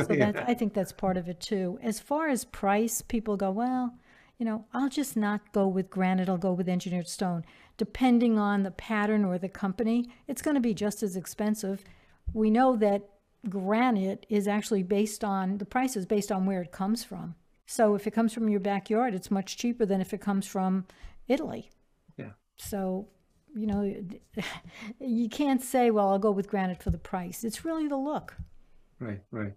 So 0.07 0.13
yeah. 0.13 0.45
I 0.47 0.55
think 0.55 0.73
that's 0.73 0.93
part 0.93 1.17
of 1.17 1.29
it 1.29 1.41
too. 1.41 1.79
As 1.83 1.99
far 1.99 2.29
as 2.29 2.45
price, 2.45 3.03
people 3.03 3.37
go, 3.37 3.51
well, 3.51 3.95
you 4.39 4.47
know, 4.47 4.65
I'll 4.73 4.89
just 4.89 5.17
not 5.17 5.53
go 5.53 5.67
with 5.67 5.91
granite, 5.91 6.29
I'll 6.29 6.39
go 6.39 6.53
with 6.53 6.69
engineered 6.69 7.09
stone. 7.09 7.45
Depending 7.77 8.39
on 8.39 8.63
the 8.63 8.71
pattern 8.71 9.25
or 9.25 9.37
the 9.37 9.49
company, 9.49 10.09
it's 10.29 10.43
going 10.43 10.55
to 10.55 10.61
be 10.61 10.75
just 10.75 11.03
as 11.03 11.17
expensive. 11.17 11.85
We 12.33 12.51
know 12.51 12.77
that 12.77 13.03
granite 13.49 14.27
is 14.29 14.49
actually 14.49 14.83
based 14.83 15.25
on 15.25 15.59
the 15.59 15.65
price 15.65 15.97
is 15.97 16.07
based 16.07 16.33
on 16.33 16.47
where 16.47 16.63
it 16.63 16.73
comes 16.73 17.05
from. 17.05 17.35
So 17.67 17.95
if 17.95 18.07
it 18.07 18.13
comes 18.13 18.33
from 18.33 18.49
your 18.49 18.61
backyard, 18.61 19.15
it's 19.15 19.31
much 19.31 19.57
cheaper 19.57 19.87
than 19.87 20.01
if 20.01 20.13
it 20.13 20.21
comes 20.21 20.47
from 20.47 20.87
Italy. 21.29 21.71
Yeah. 22.17 22.33
So, 22.57 23.09
you 23.55 23.67
know, 23.67 23.95
you 25.01 25.29
can't 25.29 25.63
say, 25.63 25.91
well, 25.91 26.09
I'll 26.09 26.19
go 26.19 26.31
with 26.31 26.49
granite 26.49 26.83
for 26.83 26.91
the 26.91 26.99
price. 26.99 27.45
It's 27.45 27.65
really 27.65 27.89
the 27.89 27.97
look. 27.97 28.37
Right, 29.01 29.21
right. 29.31 29.53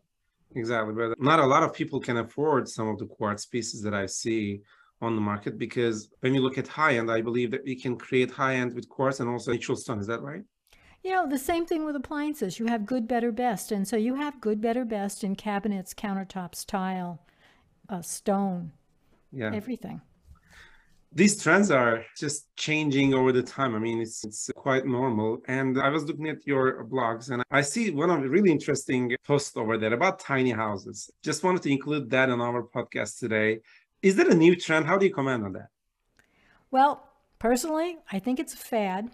Exactly. 0.56 0.94
But 0.94 1.22
not 1.22 1.39
a 1.39 1.46
lot 1.46 1.63
of 1.63 1.74
people 1.74 2.00
can 2.00 2.17
afford 2.17 2.70
some 2.70 2.88
of 2.88 2.98
the 2.98 3.06
quartz 3.06 3.46
pieces 3.46 3.82
that 3.82 3.94
I 3.94 4.06
see 4.06 4.62
on 5.01 5.15
the 5.15 5.22
market 5.22 5.58
because 5.58 6.10
when 6.22 6.34
you 6.34 6.41
look 6.41 6.58
at 6.58 6.67
high 6.67 6.98
end, 6.98 7.12
I 7.12 7.22
believe 7.22 7.51
that 7.51 7.63
we 7.63 7.75
can 7.75 7.98
create 7.98 8.32
high 8.32 8.56
end 8.56 8.74
with 8.74 8.89
quartz 8.89 9.20
and 9.20 9.29
also 9.29 9.51
natural 9.51 9.75
stone. 9.75 10.00
Is 10.00 10.08
that 10.08 10.22
right? 10.22 10.44
You 11.07 11.13
know, 11.13 11.25
the 11.25 11.37
same 11.37 11.65
thing 11.65 11.85
with 11.85 11.95
appliances. 11.95 12.59
You 12.59 12.65
have 12.65 12.85
good, 12.85 13.07
better, 13.07 13.31
best. 13.31 13.71
And 13.71 13.87
so 13.87 13.95
you 13.95 14.15
have 14.15 14.41
good, 14.41 14.59
better, 14.59 14.83
best 14.83 15.23
in 15.23 15.37
cabinets, 15.37 15.93
countertops, 15.93 16.65
tile, 16.65 17.21
uh, 17.87 18.01
stone, 18.01 18.73
Yeah. 19.31 19.51
everything. 19.53 20.01
These 21.13 21.41
trends 21.41 21.71
are 21.71 22.03
just 22.17 22.53
changing 22.57 23.13
over 23.13 23.31
the 23.31 23.41
time. 23.41 23.73
I 23.73 23.79
mean, 23.79 24.01
it's 24.01 24.25
it's 24.25 24.51
quite 24.53 24.85
normal. 24.85 25.41
And 25.47 25.79
I 25.79 25.87
was 25.87 26.03
looking 26.03 26.27
at 26.27 26.45
your 26.45 26.83
blogs 26.83 27.29
and 27.31 27.41
I 27.51 27.61
see 27.61 27.89
one 27.89 28.09
of 28.09 28.21
the 28.21 28.29
really 28.29 28.51
interesting 28.51 29.15
posts 29.23 29.55
over 29.55 29.77
there 29.77 29.93
about 29.93 30.19
tiny 30.19 30.51
houses. 30.51 31.09
Just 31.23 31.41
wanted 31.41 31.61
to 31.61 31.71
include 31.71 32.09
that 32.09 32.29
on 32.29 32.41
our 32.41 32.63
podcast 32.63 33.17
today. 33.17 33.61
Is 34.01 34.17
that 34.17 34.27
a 34.27 34.35
new 34.35 34.57
trend? 34.57 34.85
How 34.85 34.97
do 34.97 35.05
you 35.05 35.13
comment 35.13 35.45
on 35.45 35.53
that? 35.53 35.69
Well, 36.69 37.07
personally, 37.39 37.97
I 38.11 38.19
think 38.19 38.41
it's 38.41 38.53
a 38.53 38.57
fad. 38.57 39.09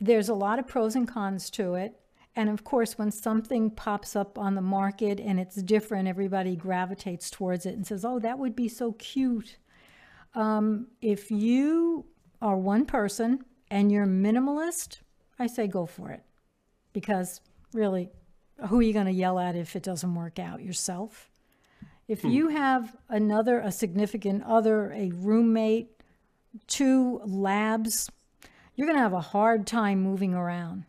There's 0.00 0.28
a 0.28 0.34
lot 0.34 0.58
of 0.58 0.66
pros 0.66 0.94
and 0.94 1.08
cons 1.08 1.50
to 1.50 1.74
it. 1.74 1.98
And 2.36 2.48
of 2.48 2.62
course, 2.62 2.96
when 2.96 3.10
something 3.10 3.70
pops 3.70 4.14
up 4.14 4.38
on 4.38 4.54
the 4.54 4.62
market 4.62 5.18
and 5.18 5.40
it's 5.40 5.56
different, 5.56 6.06
everybody 6.06 6.54
gravitates 6.54 7.30
towards 7.30 7.66
it 7.66 7.74
and 7.74 7.86
says, 7.86 8.04
oh, 8.04 8.20
that 8.20 8.38
would 8.38 8.54
be 8.54 8.68
so 8.68 8.92
cute. 8.92 9.56
Um, 10.34 10.86
if 11.02 11.30
you 11.32 12.06
are 12.40 12.56
one 12.56 12.84
person 12.84 13.40
and 13.70 13.90
you're 13.90 14.06
minimalist, 14.06 14.98
I 15.38 15.48
say 15.48 15.66
go 15.66 15.84
for 15.84 16.10
it. 16.10 16.22
Because 16.92 17.40
really, 17.72 18.10
who 18.68 18.78
are 18.78 18.82
you 18.82 18.92
going 18.92 19.06
to 19.06 19.12
yell 19.12 19.38
at 19.38 19.56
if 19.56 19.74
it 19.74 19.82
doesn't 19.82 20.14
work 20.14 20.38
out? 20.38 20.62
Yourself? 20.62 21.30
If 22.06 22.24
you 22.24 22.48
have 22.48 22.96
another, 23.08 23.58
a 23.58 23.70
significant 23.70 24.42
other, 24.44 24.92
a 24.92 25.10
roommate, 25.10 25.90
two 26.66 27.20
labs, 27.24 28.10
you're 28.78 28.86
going 28.86 28.96
to 28.96 29.02
have 29.02 29.12
a 29.12 29.20
hard 29.20 29.66
time 29.66 30.00
moving 30.00 30.34
around. 30.34 30.84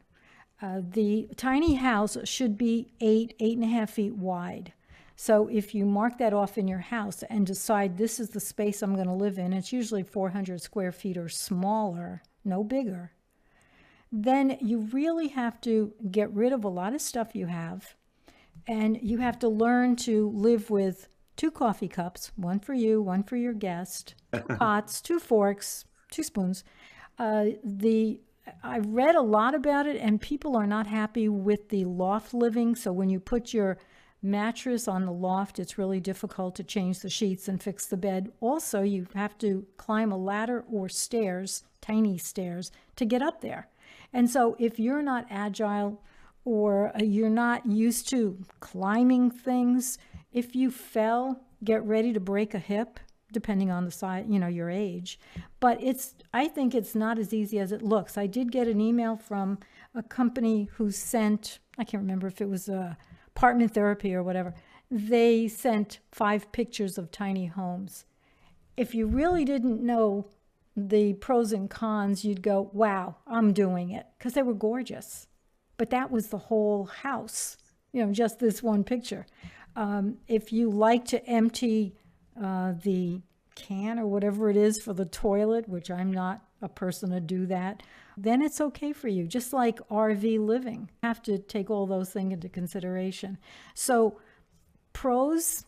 Uh, 0.61 0.81
the 0.91 1.27
tiny 1.37 1.73
house 1.73 2.17
should 2.23 2.55
be 2.55 2.91
eight, 3.01 3.33
eight 3.39 3.57
and 3.57 3.63
a 3.63 3.67
half 3.67 3.89
feet 3.89 4.13
wide. 4.13 4.73
So 5.15 5.47
if 5.47 5.73
you 5.73 5.87
mark 5.87 6.19
that 6.19 6.31
off 6.31 6.59
in 6.59 6.67
your 6.67 6.79
house 6.79 7.23
and 7.31 7.47
decide 7.47 7.97
this 7.97 8.19
is 8.19 8.29
the 8.29 8.39
space 8.39 8.83
I'm 8.83 8.93
going 8.93 9.07
to 9.07 9.13
live 9.13 9.39
in, 9.39 9.53
it's 9.53 9.73
usually 9.73 10.03
400 10.03 10.61
square 10.61 10.91
feet 10.91 11.17
or 11.17 11.29
smaller, 11.29 12.21
no 12.45 12.63
bigger, 12.63 13.11
then 14.11 14.59
you 14.61 14.81
really 14.81 15.29
have 15.29 15.59
to 15.61 15.91
get 16.11 16.31
rid 16.31 16.53
of 16.53 16.63
a 16.63 16.69
lot 16.69 16.93
of 16.93 17.01
stuff 17.01 17.33
you 17.33 17.47
have. 17.47 17.95
And 18.67 18.99
you 19.01 19.17
have 19.17 19.39
to 19.39 19.49
learn 19.49 19.95
to 19.97 20.29
live 20.29 20.69
with 20.69 21.07
two 21.35 21.49
coffee 21.49 21.87
cups, 21.87 22.31
one 22.35 22.59
for 22.59 22.75
you, 22.75 23.01
one 23.01 23.23
for 23.23 23.35
your 23.35 23.53
guest, 23.53 24.13
two 24.31 24.41
pots, 24.59 25.01
two 25.01 25.19
forks, 25.19 25.85
two 26.11 26.21
spoons. 26.21 26.63
Uh, 27.19 27.45
the 27.63 28.21
I 28.63 28.79
read 28.79 29.15
a 29.15 29.21
lot 29.21 29.53
about 29.53 29.85
it, 29.85 29.97
and 29.97 30.19
people 30.19 30.55
are 30.55 30.65
not 30.65 30.87
happy 30.87 31.29
with 31.29 31.69
the 31.69 31.85
loft 31.85 32.33
living. 32.33 32.75
So 32.75 32.91
when 32.91 33.09
you 33.09 33.19
put 33.19 33.53
your 33.53 33.77
mattress 34.23 34.87
on 34.87 35.05
the 35.05 35.11
loft, 35.11 35.59
it's 35.59 35.77
really 35.77 35.99
difficult 35.99 36.55
to 36.55 36.63
change 36.63 36.99
the 36.99 37.09
sheets 37.09 37.47
and 37.47 37.61
fix 37.61 37.85
the 37.85 37.97
bed. 37.97 38.31
Also, 38.39 38.81
you 38.81 39.07
have 39.13 39.37
to 39.39 39.65
climb 39.77 40.11
a 40.11 40.17
ladder 40.17 40.63
or 40.71 40.89
stairs, 40.89 41.63
tiny 41.79 42.17
stairs, 42.17 42.71
to 42.95 43.05
get 43.05 43.21
up 43.21 43.41
there. 43.41 43.67
And 44.13 44.29
so 44.29 44.55
if 44.59 44.79
you're 44.79 45.03
not 45.03 45.27
agile 45.29 46.01
or 46.43 46.95
uh, 46.95 47.03
you're 47.03 47.29
not 47.29 47.65
used 47.65 48.09
to 48.09 48.37
climbing 48.59 49.29
things, 49.29 49.97
if 50.31 50.55
you 50.55 50.71
fell, 50.71 51.41
get 51.63 51.83
ready 51.85 52.13
to 52.13 52.19
break 52.19 52.53
a 52.53 52.59
hip 52.59 52.99
depending 53.31 53.71
on 53.71 53.85
the 53.85 53.91
size, 53.91 54.25
you 54.27 54.39
know, 54.39 54.47
your 54.47 54.69
age. 54.69 55.19
But 55.59 55.81
it's, 55.81 56.15
I 56.33 56.47
think 56.47 56.73
it's 56.73 56.95
not 56.95 57.19
as 57.19 57.33
easy 57.33 57.59
as 57.59 57.71
it 57.71 57.81
looks. 57.81 58.17
I 58.17 58.27
did 58.27 58.51
get 58.51 58.67
an 58.67 58.81
email 58.81 59.15
from 59.15 59.59
a 59.95 60.03
company 60.03 60.69
who 60.73 60.91
sent, 60.91 61.59
I 61.77 61.83
can't 61.83 62.03
remember 62.03 62.27
if 62.27 62.41
it 62.41 62.49
was 62.49 62.69
a 62.69 62.97
apartment 63.35 63.73
therapy 63.73 64.13
or 64.13 64.23
whatever. 64.23 64.53
They 64.91 65.47
sent 65.47 65.99
five 66.11 66.51
pictures 66.51 66.97
of 66.97 67.11
tiny 67.11 67.45
homes. 67.45 68.05
If 68.75 68.95
you 68.95 69.07
really 69.07 69.45
didn't 69.45 69.81
know 69.81 70.27
the 70.75 71.13
pros 71.13 71.51
and 71.51 71.69
cons, 71.69 72.23
you'd 72.23 72.41
go, 72.41 72.69
wow, 72.73 73.17
I'm 73.27 73.53
doing 73.53 73.91
it, 73.91 74.05
because 74.17 74.33
they 74.33 74.41
were 74.41 74.53
gorgeous. 74.53 75.27
But 75.77 75.89
that 75.89 76.11
was 76.11 76.27
the 76.27 76.37
whole 76.37 76.85
house, 76.85 77.57
you 77.91 78.05
know, 78.05 78.11
just 78.11 78.39
this 78.39 78.63
one 78.63 78.83
picture. 78.83 79.25
Um, 79.75 80.17
if 80.27 80.51
you 80.51 80.69
like 80.69 81.05
to 81.05 81.25
empty 81.25 81.95
uh, 82.41 82.73
the 82.83 83.21
can 83.55 83.99
or 83.99 84.07
whatever 84.07 84.49
it 84.49 84.57
is 84.57 84.81
for 84.81 84.93
the 84.93 85.05
toilet, 85.05 85.67
which 85.67 85.91
I'm 85.91 86.11
not 86.11 86.41
a 86.61 86.69
person 86.69 87.11
to 87.11 87.19
do 87.19 87.45
that, 87.47 87.83
then 88.17 88.41
it's 88.41 88.59
okay 88.59 88.93
for 88.93 89.07
you. 89.07 89.27
Just 89.27 89.53
like 89.53 89.79
RV 89.89 90.39
living, 90.39 90.89
you 90.89 91.07
have 91.07 91.21
to 91.23 91.37
take 91.37 91.69
all 91.69 91.85
those 91.85 92.11
things 92.11 92.33
into 92.33 92.49
consideration. 92.49 93.37
So, 93.73 94.19
pros, 94.93 95.65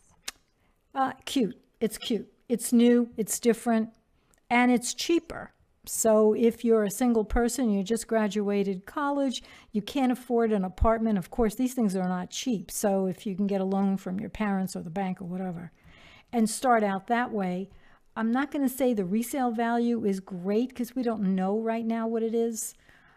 uh, 0.94 1.14
cute. 1.26 1.58
It's 1.80 1.98
cute. 1.98 2.32
It's 2.50 2.74
new. 2.74 3.10
It's 3.18 3.40
different, 3.40 3.90
and 4.50 4.72
it's 4.72 4.94
cheaper. 4.94 5.54
So, 5.86 6.34
if 6.34 6.64
you're 6.64 6.84
a 6.84 6.92
single 6.92 7.26
person, 7.26 7.72
you 7.72 7.84
just 7.84 8.08
graduated 8.08 8.86
college, 8.86 9.42
you 9.72 9.82
can't 9.82 10.12
afford 10.12 10.52
an 10.52 10.64
apartment. 10.64 11.18
Of 11.18 11.32
course, 11.32 11.56
these 11.56 11.74
things 11.74 11.96
are 11.96 12.08
not 12.08 12.30
cheap. 12.30 12.70
So, 12.70 13.08
if 13.08 13.26
you 13.26 13.36
can 13.36 13.48
get 13.48 13.62
a 13.62 13.66
loan 13.66 13.98
from 13.98 14.20
your 14.20 14.30
parents 14.30 14.76
or 14.76 14.82
the 14.82 14.92
bank 14.92 15.22
or 15.22 15.26
whatever, 15.26 15.72
and 16.34 16.50
start 16.50 16.84
out 16.84 17.08
that 17.08 17.32
way. 17.32 17.70
I'm 18.16 18.32
not 18.32 18.52
going 18.52 18.68
to 18.68 18.74
say 18.74 18.94
the 18.94 19.06
resale 19.06 19.52
value 19.52 20.06
is 20.06 20.20
great 20.20 20.70
because 20.70 20.96
we 20.96 21.04
don't 21.04 21.36
know 21.36 21.60
right 21.60 21.86
now 21.86 22.08
what 22.08 22.24
it 22.24 22.36
is. 22.36 22.74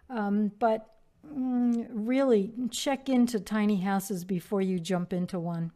Um, 0.09 0.53
but 0.59 0.87
mm, 1.27 1.87
really, 1.91 2.53
check 2.71 3.09
into 3.09 3.41
tiny 3.41 3.81
houses 3.81 4.25
before 4.25 4.61
you 4.61 4.79
jump 4.79 5.13
into 5.13 5.41
one. 5.41 5.73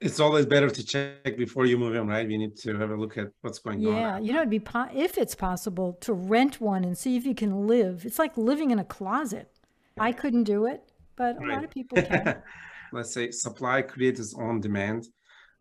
It's 0.00 0.20
always 0.20 0.46
better 0.46 0.70
to 0.70 0.84
check 0.84 1.36
before 1.36 1.66
you 1.66 1.76
move 1.76 1.96
in, 1.96 2.06
right? 2.06 2.26
We 2.26 2.38
need 2.38 2.56
to 2.58 2.76
have 2.76 2.90
a 2.90 2.96
look 2.96 3.18
at 3.18 3.28
what's 3.40 3.58
going 3.58 3.84
on. 3.84 3.96
Yeah, 3.96 4.18
you 4.18 4.32
know, 4.32 4.40
it'd 4.40 4.50
be 4.50 4.60
po- 4.60 4.90
if 4.94 5.18
it's 5.18 5.34
possible 5.34 5.94
to 6.02 6.12
rent 6.12 6.60
one 6.60 6.84
and 6.84 6.96
see 6.96 7.16
if 7.16 7.26
you 7.26 7.34
can 7.34 7.66
live. 7.66 8.04
It's 8.04 8.18
like 8.18 8.36
living 8.36 8.70
in 8.70 8.78
a 8.78 8.84
closet. 8.84 9.50
I 9.98 10.12
couldn't 10.12 10.44
do 10.44 10.66
it, 10.66 10.84
but 11.16 11.42
a 11.42 11.46
lot 11.46 11.64
of 11.64 11.70
people 11.70 12.00
can. 12.00 12.42
Let's 12.92 13.12
say 13.12 13.32
supply 13.32 13.82
creates 13.82 14.20
its 14.20 14.34
own 14.38 14.60
demand. 14.60 15.08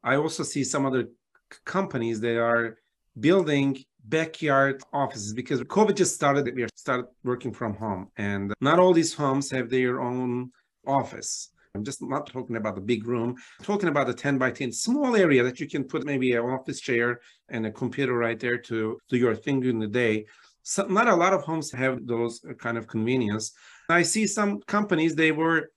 I 0.03 0.15
also 0.15 0.43
see 0.43 0.63
some 0.63 0.85
other 0.85 1.09
companies 1.65 2.19
that 2.21 2.37
are 2.37 2.77
building 3.19 3.77
backyard 4.05 4.81
offices 4.93 5.33
because 5.33 5.61
COVID 5.61 5.95
just 5.95 6.15
started. 6.15 6.53
We 6.55 6.67
started 6.75 7.07
working 7.23 7.53
from 7.53 7.75
home, 7.75 8.09
and 8.17 8.53
not 8.61 8.79
all 8.79 8.93
these 8.93 9.13
homes 9.13 9.51
have 9.51 9.69
their 9.69 10.01
own 10.01 10.51
office. 10.85 11.49
I'm 11.75 11.83
just 11.83 12.01
not 12.01 12.25
talking 12.27 12.55
about 12.55 12.75
the 12.75 12.81
big 12.81 13.05
room, 13.05 13.35
I'm 13.59 13.65
talking 13.65 13.89
about 13.89 14.09
a 14.09 14.13
10 14.13 14.37
by 14.39 14.49
10 14.49 14.71
small 14.71 15.15
area 15.15 15.43
that 15.43 15.59
you 15.59 15.69
can 15.69 15.83
put 15.83 16.05
maybe 16.05 16.33
an 16.33 16.43
office 16.43 16.79
chair 16.79 17.19
and 17.49 17.67
a 17.67 17.71
computer 17.71 18.17
right 18.17 18.39
there 18.39 18.57
to 18.57 18.97
do 19.09 19.17
your 19.17 19.35
thing 19.35 19.59
during 19.59 19.79
the 19.79 19.87
day. 19.87 20.25
So 20.63 20.85
not 20.87 21.07
a 21.07 21.15
lot 21.15 21.33
of 21.33 21.43
homes 21.43 21.71
have 21.71 22.05
those 22.05 22.41
kind 22.57 22.77
of 22.77 22.87
convenience. 22.87 23.53
I 23.89 24.01
see 24.01 24.25
some 24.25 24.59
companies, 24.61 25.15
they 25.15 25.31
were 25.31 25.69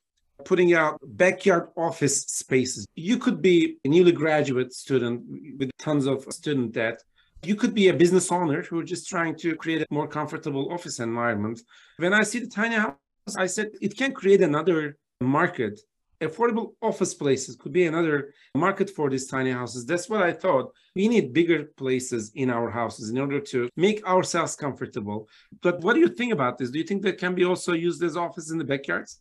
putting 0.44 0.75
out 0.75 0.99
backyard 1.02 1.68
office 1.76 2.23
spaces. 2.23 2.87
You 2.94 3.18
could 3.18 3.40
be 3.42 3.78
a 3.85 3.88
newly 3.88 4.12
graduate 4.12 4.73
student 4.73 5.23
with 5.59 5.70
tons 5.78 6.06
of 6.06 6.25
student 6.32 6.73
debt. 6.73 7.02
You 7.42 7.54
could 7.54 7.75
be 7.75 7.88
a 7.88 7.94
business 7.94 8.30
owner 8.30 8.62
who 8.62 8.78
are 8.80 8.85
just 8.85 9.09
trying 9.09 9.35
to 9.37 9.56
create 9.56 9.82
a 9.82 9.87
more 9.90 10.06
comfortable 10.06 10.73
office 10.73 11.00
environment. 11.00 11.62
When 11.97 12.12
I 12.12 12.23
see 12.23 12.38
the 12.40 12.49
tiny 12.49 12.76
house, 12.76 12.97
I 13.37 13.47
said 13.47 13.70
it 13.80 13.97
can 13.97 14.12
create 14.12 14.42
another 14.42 14.99
market. 15.20 15.80
Affordable 16.20 16.75
office 16.82 17.14
places 17.14 17.56
could 17.56 17.73
be 17.73 17.87
another 17.87 18.35
market 18.54 18.90
for 18.90 19.09
these 19.09 19.26
tiny 19.26 19.52
houses. 19.52 19.87
That's 19.87 20.11
what 20.11 20.20
I 20.23 20.32
thought. 20.32 20.70
We 20.94 21.09
need 21.09 21.32
bigger 21.32 21.64
places 21.78 22.30
in 22.35 22.50
our 22.50 22.68
houses 22.68 23.09
in 23.09 23.16
order 23.16 23.40
to 23.40 23.70
make 23.76 24.06
ourselves 24.06 24.54
comfortable. 24.54 25.28
But 25.62 25.80
what 25.80 25.94
do 25.94 26.00
you 26.00 26.09
think 26.09 26.35
about 26.35 26.59
this? 26.59 26.70
Do 26.70 26.78
you 26.78 26.85
think 26.85 27.00
that 27.04 27.16
can 27.16 27.35
be 27.35 27.47
also 27.47 27.73
used 27.73 28.02
as 28.02 28.18
office 28.18 28.50
in 28.50 28.59
the 28.59 28.64
backyards? 28.64 29.20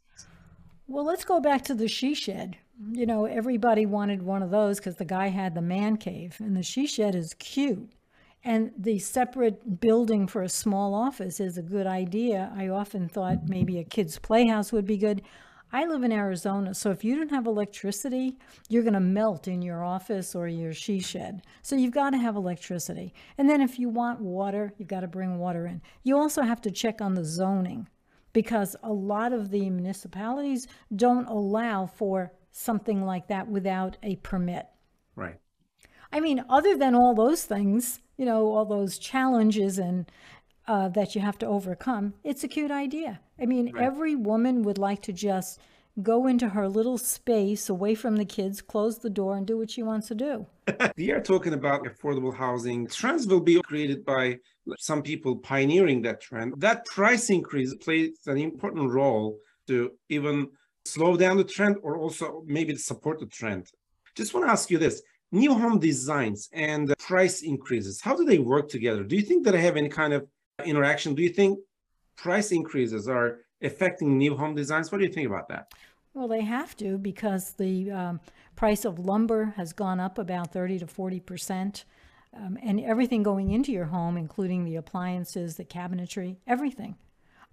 Well, 0.90 1.06
let's 1.06 1.24
go 1.24 1.40
back 1.40 1.64
to 1.66 1.76
the 1.76 1.88
she 1.88 2.16
shed. 2.16 2.58
you 2.92 3.06
know, 3.06 3.26
everybody 3.26 3.86
wanted 3.86 4.24
one 4.24 4.42
of 4.42 4.50
those 4.50 4.80
because 4.80 4.96
the 4.96 5.06
guy 5.06 5.28
had 5.28 5.54
the 5.54 5.62
man 5.62 5.98
cave, 5.98 6.38
and 6.40 6.58
the 6.58 6.64
she 6.64 6.88
shed 6.88 7.14
is 7.14 7.36
cute. 7.36 7.92
And 8.44 8.72
the 8.76 8.98
separate 8.98 9.80
building 9.80 10.26
for 10.26 10.42
a 10.42 10.50
small 10.50 10.96
office 10.96 11.40
is 11.40 11.60
a 11.60 11.62
good 11.62 11.86
idea. 11.86 12.52
I 12.58 12.70
often 12.70 13.08
thought 13.08 13.48
maybe 13.48 13.78
a 13.78 13.84
kid's 13.84 14.18
playhouse 14.18 14.72
would 14.72 14.88
be 14.88 14.98
good. 14.98 15.22
I 15.72 15.86
live 15.86 16.02
in 16.02 16.12
Arizona, 16.12 16.74
so 16.74 16.90
if 16.90 17.04
you 17.04 17.16
don't 17.18 17.30
have 17.30 17.46
electricity, 17.46 18.40
you're 18.68 18.82
going 18.82 18.94
to 18.94 19.00
melt 19.00 19.48
in 19.48 19.62
your 19.62 19.84
office 19.84 20.34
or 20.34 20.48
your 20.48 20.74
she 20.74 21.00
shed. 21.02 21.44
So 21.62 21.76
you've 21.76 21.94
got 21.94 22.10
to 22.12 22.18
have 22.18 22.36
electricity. 22.36 23.14
And 23.38 23.48
then 23.48 23.62
if 23.62 23.78
you 23.78 23.90
want 23.90 24.22
water, 24.22 24.74
you've 24.80 24.88
got 24.88 25.02
to 25.02 25.08
bring 25.08 25.38
water 25.38 25.68
in. 25.68 25.84
You 26.02 26.18
also 26.18 26.42
have 26.42 26.62
to 26.62 26.72
check 26.72 27.00
on 27.00 27.14
the 27.14 27.26
zoning 27.26 27.88
because 28.34 28.76
a 28.84 28.92
lot 28.92 29.34
of 29.34 29.50
the 29.50 29.70
municipalities 29.70 30.68
don't 30.96 31.28
allow 31.28 31.86
for 31.86 32.32
something 32.52 33.06
like 33.06 33.28
that 33.28 33.48
without 33.48 33.98
a 34.04 34.16
permit. 34.18 34.66
Right. 35.16 35.40
I 36.12 36.20
mean, 36.20 36.44
other 36.50 36.76
than 36.76 36.96
all 36.96 37.14
those 37.14 37.44
things, 37.44 38.02
you 38.18 38.26
know, 38.26 38.48
all 38.48 38.66
those 38.66 38.98
challenges 38.98 39.78
and 39.78 40.12
uh, 40.68 40.90
that 40.90 41.16
you 41.16 41.22
have 41.22 41.38
to 41.40 41.46
overcome, 41.46 42.14
it's 42.24 42.44
a 42.44 42.48
cute 42.48 42.72
idea. 42.72 43.20
I 43.40 43.46
mean, 43.46 43.72
right. 43.74 43.84
every 43.84 44.16
woman 44.16 44.64
would 44.64 44.78
like 44.78 45.02
to 45.04 45.14
just 45.14 45.60
go 46.02 46.28
into 46.28 46.50
her 46.50 46.68
little 46.68 46.98
space 46.98 47.70
away 47.70 47.96
from 47.96 48.16
the 48.16 48.26
kids, 48.26 48.62
close 48.62 49.00
the 49.00 49.10
door, 49.10 49.36
and 49.36 49.46
do 49.46 49.58
what 49.58 49.72
she 49.72 49.84
wants 49.84 50.08
to 50.08 50.16
do. 50.16 50.46
we 50.98 51.12
are 51.12 51.22
talking 51.22 51.54
about 51.54 51.84
affordable 51.84 52.36
housing. 52.36 52.88
Trends 52.88 53.28
will 53.28 53.42
be 53.42 53.62
created 53.62 54.06
by 54.06 54.38
some 54.78 55.02
people 55.02 55.36
pioneering 55.38 56.02
that 56.04 56.22
trend. 56.22 56.54
That 56.58 56.86
price 56.86 57.30
increase 57.30 57.74
plays 57.76 58.20
an 58.28 58.38
important 58.38 58.92
role 58.92 59.40
to 59.68 59.92
even 60.10 60.50
slow 60.86 61.18
down 61.18 61.38
the 61.38 61.44
trend 61.44 61.78
or 61.84 61.98
also 61.98 62.44
maybe 62.46 62.76
support 62.76 63.20
the 63.20 63.26
trend. 63.26 63.68
Just 64.16 64.34
want 64.34 64.46
to 64.46 64.52
ask 64.52 64.70
you 64.70 64.78
this 64.78 65.02
new 65.32 65.54
home 65.54 65.80
designs 65.80 66.50
and 66.54 66.94
price 66.98 67.42
increases, 67.42 68.02
how 68.02 68.16
do 68.16 68.26
they 68.26 68.40
work 68.40 68.70
together? 68.70 69.04
Do 69.04 69.16
you 69.16 69.22
think 69.22 69.46
that 69.46 69.56
I 69.56 69.60
have 69.60 69.78
any 69.78 69.90
kind 69.90 70.14
of 70.14 70.28
interaction? 70.66 71.14
Do 71.14 71.22
you 71.22 71.30
think 71.30 71.60
price 72.16 72.52
increases 72.52 73.08
are 73.08 73.40
affecting 73.62 74.18
new 74.18 74.36
home 74.36 74.56
designs? 74.56 74.92
What 74.92 75.00
do 75.00 75.06
you 75.06 75.14
think 75.14 75.28
about 75.28 75.48
that? 75.50 75.74
Well, 76.14 76.28
they 76.28 76.42
have 76.42 76.76
to 76.78 76.98
because 76.98 77.54
the 77.54 77.92
um, 77.92 78.20
price 78.56 78.86
of 78.86 79.00
lumber 79.00 79.54
has 79.58 79.74
gone 79.74 80.00
up 80.00 80.18
about 80.18 80.52
30 80.52 80.80
to 80.80 80.88
40 80.88 81.20
percent. 81.20 81.86
Um, 82.36 82.60
and 82.62 82.80
everything 82.80 83.24
going 83.24 83.50
into 83.50 83.72
your 83.72 83.86
home, 83.86 84.16
including 84.16 84.64
the 84.64 84.76
appliances, 84.76 85.56
the 85.56 85.66
cabinetry, 85.66 86.38
everything. 86.46 86.96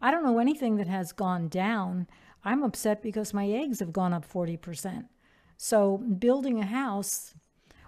I 0.03 0.11
don't 0.11 0.25
know 0.25 0.39
anything 0.39 0.77
that 0.77 0.89
has 0.89 1.13
gone 1.13 1.49
down. 1.49 2.07
I'm 2.45 2.63
upset 2.63 3.03
because 3.03 3.33
my 3.33 3.49
eggs 3.49 3.81
have 3.81 3.93
gone 3.93 4.13
up 4.13 4.31
40%. 4.31 5.07
So, 5.57 5.97
building 5.97 6.61
a 6.61 6.67
house, 6.67 7.35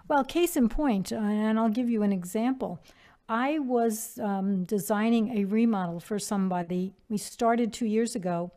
well, 0.07 0.23
case 0.23 0.57
in 0.57 0.69
uh, 0.75 1.15
and 1.15 1.59
I'll 1.59 1.69
give 1.69 1.89
you 1.89 2.01
an 2.01 2.11
example. 2.11 2.79
I 3.29 3.59
was 3.59 4.17
um, 4.17 4.63
designing 4.63 5.37
a 5.37 5.45
remodel 5.45 5.99
for 5.99 6.17
somebody. 6.17 6.95
We 7.09 7.19
started 7.19 7.71
two 7.71 7.85
years 7.85 8.15
ago, 8.15 8.51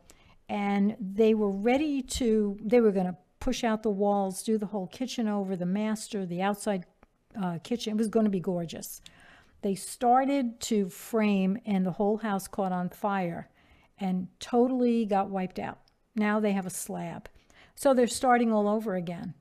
and 0.49 0.97
they 0.99 1.35
were 1.35 1.51
ready 1.51 2.01
to, 2.01 2.57
they 2.59 2.81
were 2.81 2.91
going 2.91 3.05
to 3.05 3.15
push 3.39 3.63
out 3.63 3.83
the 3.83 3.91
walls, 3.91 4.41
do 4.41 4.57
the 4.57 4.65
whole 4.65 4.87
kitchen 4.87 5.27
over, 5.27 5.55
the 5.55 5.67
master, 5.67 6.25
the 6.25 6.41
outside 6.41 6.85
uh, 7.39 7.59
kitchen. 7.63 7.91
It 7.91 7.97
was 7.97 8.07
going 8.07 8.23
to 8.23 8.31
be 8.31 8.39
gorgeous. 8.39 8.99
They 9.61 9.75
started 9.75 10.59
to 10.61 10.89
frame, 10.89 11.59
and 11.67 11.85
the 11.85 11.91
whole 11.91 12.17
house 12.17 12.47
caught 12.47 12.71
on 12.71 12.89
fire 12.89 13.49
and 13.99 14.27
totally 14.39 15.05
got 15.05 15.29
wiped 15.29 15.59
out. 15.59 15.77
Now 16.15 16.39
they 16.39 16.51
have 16.53 16.65
a 16.65 16.71
slab. 16.71 17.29
So 17.75 17.93
they're 17.93 18.07
starting 18.07 18.51
all 18.51 18.67
over 18.67 18.95
again. 18.95 19.35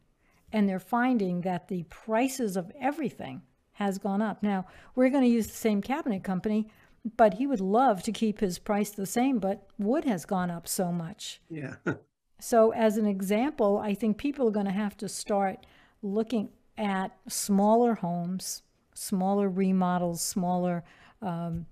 And 0.52 0.68
they're 0.68 0.78
finding 0.78 1.40
that 1.40 1.68
the 1.68 1.84
prices 1.84 2.54
of 2.58 2.70
everything 2.78 3.40
has 3.74 3.98
gone 3.98 4.22
up. 4.22 4.42
Now, 4.42 4.66
we're 4.94 5.10
going 5.10 5.24
to 5.24 5.30
use 5.30 5.46
the 5.46 5.56
same 5.56 5.80
cabinet 5.80 6.22
company, 6.22 6.68
but 7.16 7.34
he 7.34 7.46
would 7.46 7.60
love 7.60 8.02
to 8.04 8.12
keep 8.12 8.40
his 8.40 8.58
price 8.58 8.90
the 8.90 9.06
same, 9.06 9.38
but 9.38 9.66
wood 9.78 10.04
has 10.04 10.24
gone 10.24 10.50
up 10.50 10.68
so 10.68 10.92
much. 10.92 11.40
Yeah. 11.48 11.74
so, 12.40 12.72
as 12.72 12.96
an 12.96 13.06
example, 13.06 13.78
I 13.78 13.94
think 13.94 14.18
people 14.18 14.48
are 14.48 14.52
going 14.52 14.66
to 14.66 14.72
have 14.72 14.96
to 14.98 15.08
start 15.08 15.66
looking 16.02 16.50
at 16.76 17.16
smaller 17.28 17.94
homes, 17.94 18.62
smaller 18.94 19.48
remodels, 19.48 20.20
smaller, 20.20 20.84
um, 21.20 21.66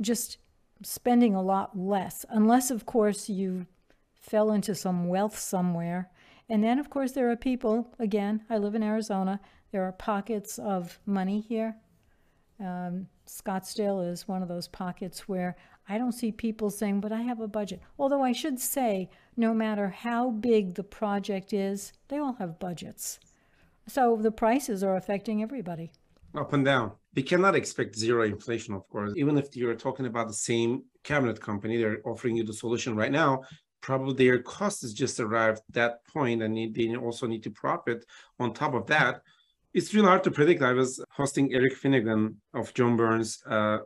just 0.00 0.38
spending 0.82 1.34
a 1.34 1.42
lot 1.42 1.78
less, 1.78 2.24
unless, 2.28 2.70
of 2.70 2.86
course, 2.86 3.28
you 3.28 3.66
fell 4.14 4.50
into 4.50 4.74
some 4.74 5.08
wealth 5.08 5.38
somewhere. 5.38 6.10
And 6.48 6.62
then, 6.62 6.78
of 6.78 6.90
course, 6.90 7.12
there 7.12 7.30
are 7.30 7.36
people, 7.36 7.94
again, 7.98 8.42
I 8.50 8.58
live 8.58 8.74
in 8.74 8.82
Arizona, 8.82 9.40
there 9.74 9.82
are 9.82 9.90
pockets 9.90 10.60
of 10.60 11.00
money 11.04 11.40
here. 11.40 11.74
Um, 12.60 13.08
Scottsdale 13.26 14.08
is 14.08 14.28
one 14.28 14.40
of 14.40 14.46
those 14.46 14.68
pockets 14.68 15.28
where 15.28 15.56
I 15.88 15.98
don't 15.98 16.12
see 16.12 16.30
people 16.30 16.70
saying, 16.70 17.00
but 17.00 17.10
I 17.10 17.22
have 17.22 17.40
a 17.40 17.48
budget. 17.48 17.80
Although 17.98 18.22
I 18.22 18.30
should 18.30 18.60
say, 18.60 19.10
no 19.36 19.52
matter 19.52 19.88
how 19.88 20.30
big 20.30 20.76
the 20.76 20.84
project 20.84 21.52
is, 21.52 21.92
they 22.06 22.18
all 22.18 22.34
have 22.34 22.60
budgets. 22.60 23.18
So 23.88 24.16
the 24.16 24.30
prices 24.30 24.84
are 24.84 24.94
affecting 24.94 25.42
everybody. 25.42 25.90
Up 26.36 26.52
and 26.52 26.64
down. 26.64 26.92
We 27.16 27.24
cannot 27.24 27.56
expect 27.56 27.98
zero 27.98 28.22
inflation, 28.22 28.74
of 28.74 28.88
course. 28.88 29.12
Even 29.16 29.36
if 29.36 29.56
you're 29.56 29.74
talking 29.74 30.06
about 30.06 30.28
the 30.28 30.34
same 30.34 30.84
cabinet 31.02 31.40
company, 31.40 31.78
they're 31.78 31.98
offering 32.04 32.36
you 32.36 32.44
the 32.44 32.52
solution 32.52 32.94
right 32.94 33.10
now. 33.10 33.42
Probably 33.80 34.14
their 34.14 34.38
cost 34.38 34.82
has 34.82 34.94
just 34.94 35.18
arrived 35.18 35.62
at 35.68 35.74
that 35.74 36.06
point, 36.06 36.44
and 36.44 36.56
they 36.56 36.94
also 36.94 37.26
need 37.26 37.42
to 37.42 37.50
profit 37.50 38.04
on 38.38 38.54
top 38.54 38.74
of 38.74 38.86
that. 38.86 39.22
It's 39.74 39.92
really 39.92 40.06
hard 40.06 40.22
to 40.22 40.30
predict. 40.30 40.62
I 40.62 40.72
was 40.72 41.04
hosting 41.10 41.52
Eric 41.52 41.74
Finnegan 41.74 42.40
of 42.54 42.72
John 42.74 42.96
Burns 42.96 43.42
uh, 43.44 43.78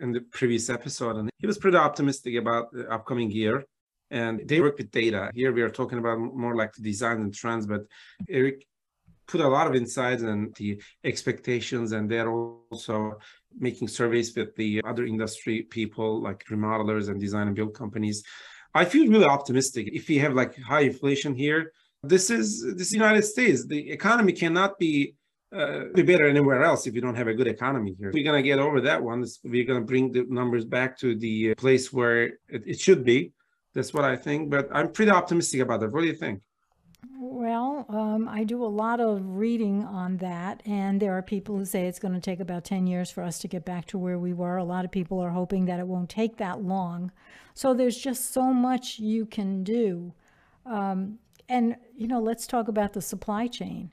in 0.00 0.10
the 0.10 0.22
previous 0.22 0.70
episode, 0.70 1.16
and 1.16 1.28
he 1.36 1.46
was 1.46 1.58
pretty 1.58 1.76
optimistic 1.76 2.36
about 2.36 2.72
the 2.72 2.90
upcoming 2.90 3.30
year. 3.30 3.62
And 4.10 4.40
they 4.48 4.60
work 4.62 4.78
with 4.78 4.90
data. 4.90 5.30
Here 5.34 5.52
we 5.52 5.60
are 5.60 5.68
talking 5.68 5.98
about 5.98 6.18
more 6.18 6.56
like 6.56 6.72
the 6.72 6.82
design 6.82 7.18
and 7.20 7.34
trends, 7.34 7.66
but 7.66 7.82
Eric 8.26 8.64
put 9.26 9.42
a 9.42 9.48
lot 9.48 9.66
of 9.66 9.74
insights 9.74 10.22
and 10.22 10.54
the 10.56 10.80
expectations 11.04 11.92
and 11.92 12.10
they're 12.10 12.30
also 12.30 13.18
making 13.58 13.88
surveys 13.88 14.34
with 14.34 14.54
the 14.56 14.80
other 14.86 15.04
industry 15.04 15.62
people 15.62 16.22
like 16.22 16.44
remodelers 16.50 17.08
and 17.08 17.20
design 17.20 17.46
and 17.46 17.56
build 17.56 17.72
companies 17.72 18.22
i 18.74 18.84
feel 18.84 19.10
really 19.10 19.24
optimistic 19.24 19.88
if 19.94 20.08
we 20.08 20.18
have 20.18 20.34
like 20.34 20.54
high 20.60 20.80
inflation 20.80 21.34
here 21.34 21.72
this 22.02 22.28
is 22.28 22.74
this 22.76 22.92
united 22.92 23.22
states 23.22 23.66
the 23.66 23.90
economy 23.90 24.32
cannot 24.32 24.78
be 24.78 25.14
uh, 25.54 25.84
be 25.94 26.02
better 26.02 26.26
anywhere 26.26 26.62
else 26.62 26.86
if 26.86 26.94
you 26.94 27.00
don't 27.00 27.14
have 27.14 27.28
a 27.28 27.34
good 27.34 27.46
economy 27.46 27.94
here. 27.98 28.10
We're 28.12 28.24
going 28.24 28.42
to 28.42 28.48
get 28.48 28.58
over 28.58 28.80
that 28.82 29.02
one. 29.02 29.24
We're 29.44 29.64
going 29.64 29.80
to 29.80 29.86
bring 29.86 30.12
the 30.12 30.26
numbers 30.28 30.64
back 30.64 30.98
to 30.98 31.14
the 31.14 31.54
place 31.54 31.92
where 31.92 32.24
it, 32.24 32.62
it 32.66 32.80
should 32.80 33.04
be. 33.04 33.32
That's 33.72 33.94
what 33.94 34.04
I 34.04 34.16
think. 34.16 34.50
But 34.50 34.68
I'm 34.72 34.90
pretty 34.92 35.10
optimistic 35.10 35.60
about 35.60 35.80
that. 35.80 35.92
What 35.92 36.00
do 36.00 36.06
you 36.06 36.14
think? 36.14 36.40
Well, 37.20 37.86
um, 37.88 38.28
I 38.28 38.44
do 38.44 38.64
a 38.64 38.66
lot 38.66 39.00
of 39.00 39.20
reading 39.24 39.84
on 39.84 40.16
that, 40.18 40.62
and 40.66 41.00
there 41.00 41.12
are 41.12 41.22
people 41.22 41.56
who 41.56 41.64
say 41.64 41.86
it's 41.86 41.98
going 41.98 42.14
to 42.14 42.20
take 42.20 42.40
about 42.40 42.64
10 42.64 42.86
years 42.86 43.10
for 43.10 43.22
us 43.22 43.38
to 43.40 43.48
get 43.48 43.64
back 43.64 43.86
to 43.86 43.98
where 43.98 44.18
we 44.18 44.32
were. 44.32 44.56
A 44.56 44.64
lot 44.64 44.84
of 44.84 44.90
people 44.90 45.20
are 45.20 45.30
hoping 45.30 45.66
that 45.66 45.80
it 45.80 45.86
won't 45.86 46.08
take 46.08 46.36
that 46.38 46.62
long. 46.62 47.12
So 47.54 47.74
there's 47.74 47.98
just 47.98 48.32
so 48.32 48.52
much 48.52 48.98
you 48.98 49.26
can 49.26 49.62
do. 49.62 50.12
Um, 50.66 51.18
and, 51.48 51.76
you 51.96 52.08
know, 52.08 52.20
let's 52.20 52.46
talk 52.46 52.68
about 52.68 52.94
the 52.94 53.02
supply 53.02 53.46
chain. 53.46 53.92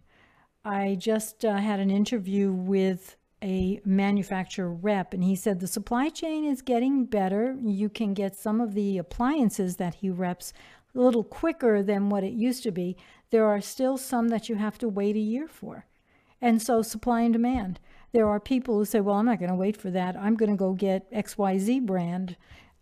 I 0.63 0.95
just 0.99 1.43
uh, 1.43 1.57
had 1.57 1.79
an 1.79 1.89
interview 1.89 2.51
with 2.51 3.17
a 3.43 3.81
manufacturer 3.83 4.71
rep, 4.71 5.13
and 5.13 5.23
he 5.23 5.35
said 5.35 5.59
the 5.59 5.67
supply 5.67 6.09
chain 6.09 6.45
is 6.45 6.61
getting 6.61 7.05
better. 7.05 7.57
You 7.63 7.89
can 7.89 8.13
get 8.13 8.35
some 8.35 8.61
of 8.61 8.75
the 8.75 8.99
appliances 8.99 9.77
that 9.77 9.95
he 9.95 10.09
reps 10.11 10.53
a 10.95 10.99
little 10.99 11.23
quicker 11.23 11.81
than 11.81 12.09
what 12.09 12.23
it 12.23 12.33
used 12.33 12.63
to 12.63 12.71
be, 12.71 12.97
there 13.29 13.45
are 13.45 13.61
still 13.61 13.97
some 13.97 14.29
that 14.29 14.49
you 14.49 14.55
have 14.55 14.77
to 14.79 14.89
wait 14.89 15.15
a 15.15 15.19
year 15.19 15.47
for. 15.47 15.85
And 16.41 16.61
so, 16.61 16.81
supply 16.81 17.21
and 17.21 17.33
demand. 17.33 17.79
There 18.13 18.27
are 18.27 18.39
people 18.39 18.75
who 18.75 18.85
say, 18.85 18.99
Well, 18.99 19.15
I'm 19.15 19.25
not 19.25 19.39
going 19.39 19.51
to 19.51 19.55
wait 19.55 19.77
for 19.77 19.91
that. 19.91 20.17
I'm 20.17 20.35
going 20.35 20.51
to 20.51 20.57
go 20.57 20.73
get 20.73 21.11
XYZ 21.11 21.85
brand. 21.85 22.35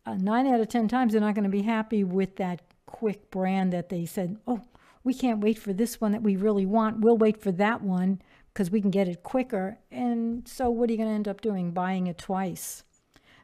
Uh, 0.05 0.15
nine 0.15 0.47
out 0.47 0.61
of 0.61 0.69
10 0.69 0.87
times, 0.87 1.11
they're 1.11 1.21
not 1.21 1.35
going 1.35 1.43
to 1.43 1.49
be 1.49 1.61
happy 1.61 2.03
with 2.03 2.37
that 2.37 2.61
quick 2.85 3.29
brand 3.29 3.73
that 3.73 3.89
they 3.89 4.05
said, 4.05 4.37
Oh, 4.47 4.61
we 5.03 5.13
can't 5.13 5.41
wait 5.41 5.57
for 5.57 5.73
this 5.73 6.01
one 6.01 6.11
that 6.11 6.23
we 6.23 6.35
really 6.35 6.65
want. 6.65 6.99
We'll 6.99 7.17
wait 7.17 7.41
for 7.41 7.51
that 7.53 7.81
one 7.81 8.21
because 8.53 8.71
we 8.71 8.81
can 8.81 8.91
get 8.91 9.07
it 9.07 9.23
quicker. 9.23 9.79
And 9.91 10.47
so, 10.47 10.69
what 10.69 10.89
are 10.89 10.93
you 10.93 10.97
going 10.97 11.09
to 11.09 11.15
end 11.15 11.27
up 11.27 11.41
doing? 11.41 11.71
Buying 11.71 12.07
it 12.07 12.17
twice. 12.17 12.83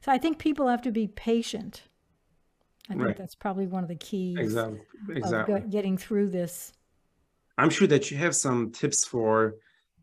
So, 0.01 0.11
I 0.11 0.17
think 0.17 0.37
people 0.37 0.67
have 0.67 0.81
to 0.83 0.91
be 0.91 1.07
patient 1.07 1.83
I 2.89 2.93
think 2.93 3.05
right. 3.05 3.17
that's 3.17 3.35
probably 3.35 3.67
one 3.67 3.83
of 3.83 3.89
the 3.89 3.95
keys 3.95 4.37
exactly. 4.37 4.79
exactly. 5.09 5.61
getting 5.69 5.97
through 5.97 6.29
this. 6.29 6.71
I'm 7.57 7.69
sure 7.69 7.87
that 7.87 8.11
you 8.11 8.17
have 8.17 8.35
some 8.35 8.71
tips 8.71 9.05
for 9.05 9.55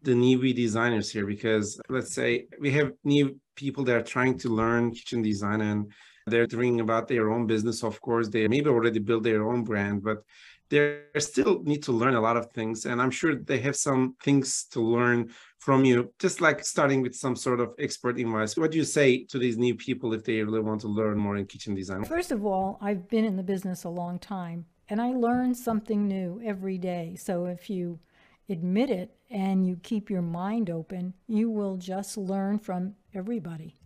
the 0.02 0.12
newbie 0.12 0.54
designers 0.54 1.10
here 1.10 1.26
because 1.26 1.80
let's 1.88 2.12
say 2.12 2.46
we 2.58 2.72
have 2.72 2.92
new 3.04 3.38
people 3.54 3.84
that 3.84 3.94
are 3.94 4.02
trying 4.02 4.36
to 4.38 4.48
learn 4.48 4.90
kitchen 4.90 5.22
design 5.22 5.60
and 5.60 5.92
they're 6.26 6.46
thinking 6.46 6.80
about 6.80 7.06
their 7.06 7.30
own 7.30 7.46
business. 7.46 7.84
Of 7.84 8.00
course, 8.00 8.28
they 8.28 8.48
maybe 8.48 8.68
already 8.68 8.98
built 8.98 9.22
their 9.22 9.46
own 9.48 9.62
brand, 9.62 10.02
but 10.02 10.24
they 10.72 11.20
still 11.20 11.62
need 11.64 11.82
to 11.82 11.92
learn 11.92 12.14
a 12.14 12.20
lot 12.20 12.38
of 12.38 12.50
things. 12.52 12.86
And 12.86 13.00
I'm 13.00 13.10
sure 13.10 13.34
they 13.34 13.60
have 13.60 13.76
some 13.76 14.16
things 14.22 14.64
to 14.72 14.80
learn 14.80 15.30
from 15.58 15.84
you, 15.84 16.12
just 16.18 16.40
like 16.40 16.64
starting 16.64 17.02
with 17.02 17.14
some 17.14 17.36
sort 17.36 17.60
of 17.60 17.74
expert 17.78 18.18
advice. 18.18 18.56
What 18.56 18.70
do 18.70 18.78
you 18.78 18.84
say 18.84 19.24
to 19.24 19.38
these 19.38 19.58
new 19.58 19.74
people 19.74 20.14
if 20.14 20.24
they 20.24 20.42
really 20.42 20.60
want 20.60 20.80
to 20.80 20.88
learn 20.88 21.18
more 21.18 21.36
in 21.36 21.44
kitchen 21.44 21.74
design? 21.74 22.04
First 22.04 22.32
of 22.32 22.46
all, 22.46 22.78
I've 22.80 23.06
been 23.08 23.26
in 23.26 23.36
the 23.36 23.42
business 23.42 23.84
a 23.84 23.90
long 23.90 24.18
time 24.18 24.64
and 24.88 25.00
I 25.00 25.10
learn 25.10 25.54
something 25.54 26.08
new 26.08 26.40
every 26.42 26.78
day. 26.78 27.16
So 27.18 27.44
if 27.44 27.68
you 27.68 28.00
admit 28.48 28.88
it 28.88 29.14
and 29.30 29.66
you 29.66 29.76
keep 29.82 30.08
your 30.08 30.22
mind 30.22 30.70
open, 30.70 31.12
you 31.28 31.50
will 31.50 31.76
just 31.76 32.16
learn 32.16 32.58
from 32.58 32.94
everybody. 33.14 33.76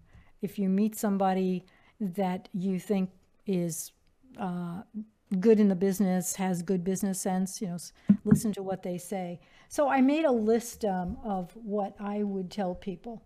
If 0.41 0.57
you 0.57 0.69
meet 0.69 0.95
somebody 0.95 1.65
that 1.99 2.49
you 2.53 2.79
think 2.79 3.11
is 3.45 3.91
uh, 4.39 4.83
good 5.41 5.59
in 5.59 5.69
the 5.69 5.75
business, 5.75 6.37
has 6.37 6.63
good 6.63 6.85
business 6.85 7.21
sense, 7.21 7.61
you 7.61 7.69
know, 7.69 7.79
listen 8.25 8.53
to 8.53 8.63
what 8.63 8.83
they 8.83 8.99
say. 8.99 9.41
So 9.69 9.89
I 9.89 10.01
made 10.01 10.25
a 10.25 10.31
list 10.31 10.85
um, 10.85 11.19
of 11.25 11.51
what 11.57 11.95
I 11.99 12.23
would 12.23 12.51
tell 12.51 12.75
people. 12.75 13.23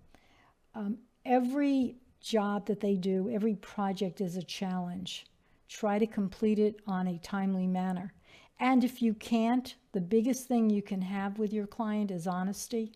Um, 0.75 0.99
every 1.25 1.97
job 2.21 2.67
that 2.67 2.81
they 2.81 2.97
do, 2.97 3.31
every 3.31 3.57
project 3.57 4.21
is 4.21 4.37
a 4.37 4.43
challenge. 4.43 5.27
Try 5.69 5.99
to 5.99 6.07
complete 6.07 6.59
it 6.59 6.81
on 6.87 7.07
a 7.07 7.19
timely 7.19 7.67
manner. 7.67 8.13
And 8.59 8.85
if 8.85 9.01
you 9.01 9.15
can't, 9.15 9.75
the 9.93 10.01
biggest 10.01 10.47
thing 10.47 10.69
you 10.69 10.83
can 10.83 11.01
have 11.03 11.39
with 11.39 11.53
your 11.53 11.67
client 11.67 12.11
is 12.11 12.27
honesty. 12.27 12.93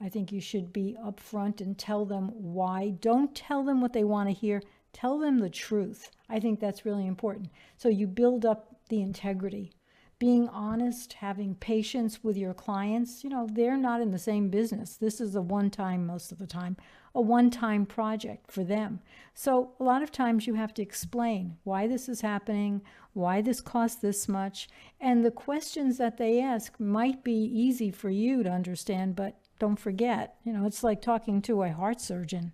I 0.00 0.08
think 0.08 0.32
you 0.32 0.40
should 0.40 0.72
be 0.72 0.96
upfront 1.04 1.60
and 1.60 1.76
tell 1.76 2.04
them 2.04 2.30
why. 2.34 2.90
Don't 3.00 3.34
tell 3.34 3.62
them 3.62 3.80
what 3.80 3.92
they 3.92 4.04
want 4.04 4.28
to 4.28 4.34
hear. 4.34 4.62
Tell 4.92 5.18
them 5.18 5.38
the 5.38 5.50
truth. 5.50 6.10
I 6.28 6.40
think 6.40 6.60
that's 6.60 6.84
really 6.84 7.06
important. 7.06 7.50
So 7.76 7.88
you 7.88 8.06
build 8.06 8.44
up 8.44 8.76
the 8.88 9.00
integrity. 9.00 9.72
Being 10.18 10.48
honest, 10.48 11.14
having 11.14 11.54
patience 11.54 12.22
with 12.22 12.36
your 12.36 12.52
clients, 12.52 13.24
you 13.24 13.30
know, 13.30 13.48
they're 13.50 13.78
not 13.78 14.02
in 14.02 14.10
the 14.10 14.18
same 14.18 14.50
business. 14.50 14.96
This 14.96 15.18
is 15.18 15.34
a 15.34 15.40
one 15.40 15.70
time, 15.70 16.06
most 16.06 16.30
of 16.30 16.38
the 16.38 16.46
time, 16.46 16.76
a 17.14 17.22
one 17.22 17.48
time 17.48 17.86
project 17.86 18.50
for 18.50 18.62
them. 18.62 19.00
So 19.32 19.72
a 19.80 19.84
lot 19.84 20.02
of 20.02 20.12
times 20.12 20.46
you 20.46 20.54
have 20.54 20.74
to 20.74 20.82
explain 20.82 21.56
why 21.64 21.86
this 21.86 22.06
is 22.06 22.20
happening, 22.20 22.82
why 23.14 23.40
this 23.40 23.62
costs 23.62 24.02
this 24.02 24.28
much. 24.28 24.68
And 25.00 25.24
the 25.24 25.30
questions 25.30 25.96
that 25.96 26.18
they 26.18 26.38
ask 26.38 26.78
might 26.78 27.24
be 27.24 27.32
easy 27.32 27.90
for 27.90 28.10
you 28.10 28.42
to 28.42 28.50
understand, 28.50 29.16
but 29.16 29.38
don't 29.58 29.80
forget, 29.80 30.36
you 30.44 30.52
know, 30.52 30.66
it's 30.66 30.84
like 30.84 31.00
talking 31.00 31.40
to 31.42 31.62
a 31.62 31.72
heart 31.72 32.00
surgeon. 32.00 32.52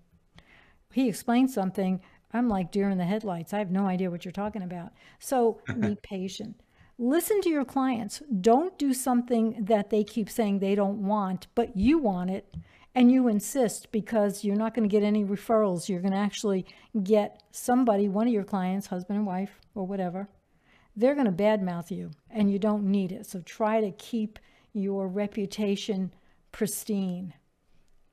He 0.92 1.08
explains 1.08 1.52
something, 1.52 2.00
I'm 2.36 2.48
like 2.48 2.70
deer 2.70 2.88
in 2.90 2.98
the 2.98 3.04
headlights. 3.04 3.52
I 3.52 3.58
have 3.58 3.70
no 3.70 3.86
idea 3.86 4.10
what 4.10 4.24
you're 4.24 4.32
talking 4.32 4.62
about. 4.62 4.92
So 5.18 5.60
be 5.80 5.96
patient. 5.96 6.60
Listen 6.98 7.40
to 7.42 7.50
your 7.50 7.64
clients. 7.64 8.22
Don't 8.40 8.78
do 8.78 8.94
something 8.94 9.64
that 9.64 9.90
they 9.90 10.02
keep 10.02 10.30
saying 10.30 10.58
they 10.58 10.74
don't 10.74 11.06
want, 11.06 11.46
but 11.54 11.76
you 11.76 11.98
want 11.98 12.30
it 12.30 12.54
and 12.94 13.12
you 13.12 13.28
insist 13.28 13.92
because 13.92 14.42
you're 14.42 14.56
not 14.56 14.74
going 14.74 14.88
to 14.88 14.92
get 14.92 15.02
any 15.02 15.22
referrals. 15.22 15.86
You're 15.86 16.00
going 16.00 16.14
to 16.14 16.18
actually 16.18 16.64
get 17.02 17.42
somebody, 17.50 18.08
one 18.08 18.26
of 18.26 18.32
your 18.32 18.44
clients, 18.44 18.86
husband 18.86 19.18
and 19.18 19.26
wife 19.26 19.60
or 19.74 19.86
whatever, 19.86 20.28
they're 20.96 21.14
going 21.14 21.26
to 21.26 21.32
badmouth 21.32 21.90
you 21.90 22.10
and 22.30 22.50
you 22.50 22.58
don't 22.58 22.84
need 22.84 23.12
it. 23.12 23.26
So 23.26 23.40
try 23.40 23.82
to 23.82 23.90
keep 23.92 24.38
your 24.72 25.08
reputation 25.08 26.10
pristine. 26.52 27.34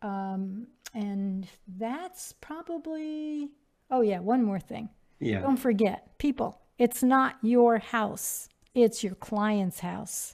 Um, 0.01 0.67
and 0.93 1.47
that's 1.77 2.33
probably, 2.41 3.51
oh, 3.93 4.01
yeah, 4.01 4.19
one 4.19 4.43
more 4.43 4.59
thing. 4.59 4.89
Yeah. 5.19 5.41
Don't 5.41 5.57
forget, 5.57 6.17
people, 6.17 6.59
it's 6.77 7.03
not 7.03 7.35
your 7.41 7.77
house, 7.77 8.49
it's 8.73 9.03
your 9.03 9.15
client's 9.15 9.79
house. 9.79 10.33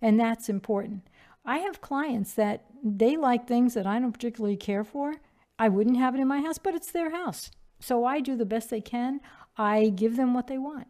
And 0.00 0.20
that's 0.20 0.48
important. 0.48 1.08
I 1.44 1.58
have 1.58 1.80
clients 1.80 2.34
that 2.34 2.66
they 2.84 3.16
like 3.16 3.48
things 3.48 3.74
that 3.74 3.86
I 3.86 3.98
don't 3.98 4.12
particularly 4.12 4.56
care 4.56 4.84
for. 4.84 5.14
I 5.58 5.68
wouldn't 5.68 5.96
have 5.96 6.14
it 6.14 6.20
in 6.20 6.28
my 6.28 6.40
house, 6.40 6.58
but 6.58 6.74
it's 6.74 6.92
their 6.92 7.10
house. 7.10 7.50
So 7.80 8.04
I 8.04 8.20
do 8.20 8.36
the 8.36 8.44
best 8.44 8.70
they 8.70 8.82
can. 8.82 9.20
I 9.56 9.88
give 9.88 10.16
them 10.16 10.34
what 10.34 10.46
they 10.46 10.58
want. 10.58 10.86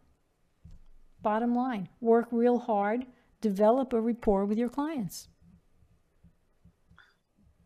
Bottom 1.22 1.54
line, 1.54 1.88
work 2.00 2.28
real 2.32 2.58
hard, 2.58 3.06
develop 3.40 3.92
a 3.92 4.00
rapport 4.00 4.44
with 4.44 4.58
your 4.58 4.68
clients. 4.68 5.28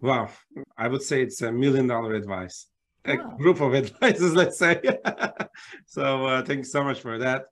Wow, 0.00 0.28
I 0.76 0.88
would 0.88 1.02
say 1.02 1.22
it's 1.22 1.42
a 1.42 1.50
million 1.50 1.86
dollar 1.86 2.14
advice, 2.14 2.66
a 3.04 3.16
wow. 3.16 3.36
group 3.38 3.60
of 3.60 3.74
advisors, 3.82 4.34
let's 4.34 4.58
say. 4.58 4.80
so 5.86 6.26
uh, 6.26 6.42
thank 6.42 6.58
you 6.58 6.64
so 6.64 6.84
much 6.84 7.00
for 7.00 7.18
that. 7.18 7.46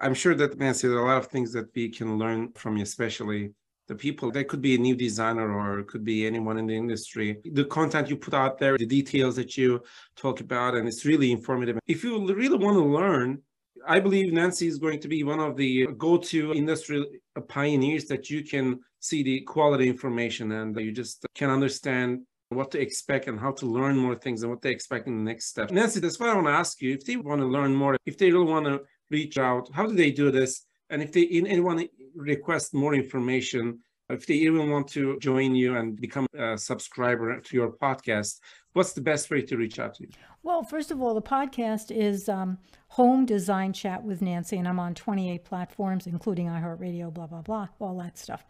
I'm 0.00 0.14
sure 0.14 0.34
that 0.34 0.58
Nancy, 0.58 0.88
there 0.88 0.98
are 0.98 1.04
a 1.04 1.08
lot 1.08 1.18
of 1.18 1.26
things 1.26 1.52
that 1.52 1.74
we 1.74 1.88
can 1.88 2.18
learn 2.18 2.52
from 2.52 2.76
you, 2.76 2.82
especially 2.82 3.52
the 3.88 3.94
people. 3.94 4.30
They 4.30 4.44
could 4.44 4.60
be 4.60 4.74
a 4.74 4.78
new 4.78 4.94
designer 4.94 5.50
or 5.50 5.82
could 5.82 6.04
be 6.04 6.26
anyone 6.26 6.58
in 6.58 6.66
the 6.66 6.76
industry. 6.76 7.38
The 7.52 7.64
content 7.64 8.08
you 8.08 8.16
put 8.16 8.34
out 8.34 8.58
there, 8.58 8.76
the 8.76 8.86
details 8.86 9.36
that 9.36 9.56
you 9.56 9.82
talk 10.14 10.40
about, 10.40 10.74
and 10.74 10.86
it's 10.86 11.04
really 11.04 11.32
informative. 11.32 11.78
If 11.86 12.04
you 12.04 12.32
really 12.32 12.58
want 12.58 12.76
to 12.76 12.84
learn, 12.84 13.42
I 13.86 14.00
believe 14.00 14.32
Nancy 14.32 14.66
is 14.66 14.78
going 14.78 15.00
to 15.00 15.08
be 15.08 15.24
one 15.24 15.40
of 15.40 15.56
the 15.56 15.86
go-to 15.96 16.52
industry 16.52 17.06
pioneers 17.48 18.04
that 18.06 18.28
you 18.28 18.44
can 18.44 18.80
see 19.00 19.22
the 19.22 19.40
quality 19.42 19.88
information 19.88 20.52
and 20.52 20.76
you 20.78 20.92
just 20.92 21.24
can 21.34 21.48
understand 21.48 22.20
what 22.50 22.70
to 22.70 22.80
expect 22.80 23.28
and 23.28 23.38
how 23.38 23.52
to 23.52 23.66
learn 23.66 23.96
more 23.96 24.14
things 24.14 24.42
and 24.42 24.50
what 24.50 24.62
they 24.62 24.70
expect 24.70 25.06
in 25.06 25.16
the 25.16 25.30
next 25.30 25.46
step. 25.46 25.70
Nancy, 25.70 26.00
that's 26.00 26.18
why 26.18 26.28
I 26.28 26.34
want 26.34 26.46
to 26.46 26.52
ask 26.52 26.80
you. 26.80 26.94
If 26.94 27.04
they 27.04 27.16
want 27.16 27.40
to 27.40 27.46
learn 27.46 27.74
more, 27.74 27.96
if 28.06 28.16
they 28.16 28.30
really 28.30 28.50
want 28.50 28.66
to 28.66 28.80
reach 29.10 29.38
out, 29.38 29.68
how 29.72 29.86
do 29.86 29.94
they 29.94 30.10
do 30.10 30.30
this? 30.30 30.64
And 30.90 31.02
if 31.02 31.12
they 31.12 31.26
anyone 31.26 31.86
request 32.14 32.72
more 32.72 32.94
information, 32.94 33.80
if 34.08 34.26
they 34.26 34.34
even 34.34 34.70
want 34.70 34.88
to 34.88 35.18
join 35.18 35.54
you 35.54 35.76
and 35.76 36.00
become 36.00 36.26
a 36.34 36.56
subscriber 36.56 37.38
to 37.40 37.56
your 37.56 37.72
podcast, 37.72 38.40
what's 38.72 38.94
the 38.94 39.02
best 39.02 39.30
way 39.30 39.42
to 39.42 39.56
reach 39.58 39.78
out 39.78 39.94
to 39.96 40.04
you? 40.04 40.10
Well, 40.42 40.62
first 40.62 40.90
of 40.90 41.02
all, 41.02 41.12
the 41.12 41.20
podcast 41.20 41.94
is 41.94 42.28
um, 42.28 42.56
Home 42.88 43.26
Design 43.26 43.74
Chat 43.74 44.02
with 44.02 44.22
Nancy, 44.22 44.56
and 44.56 44.66
I'm 44.66 44.80
on 44.80 44.94
28 44.94 45.44
platforms, 45.44 46.06
including 46.06 46.46
iHeartRadio, 46.46 47.12
blah, 47.12 47.26
blah, 47.26 47.42
blah, 47.42 47.68
all 47.78 47.98
that 47.98 48.16
stuff. 48.16 48.46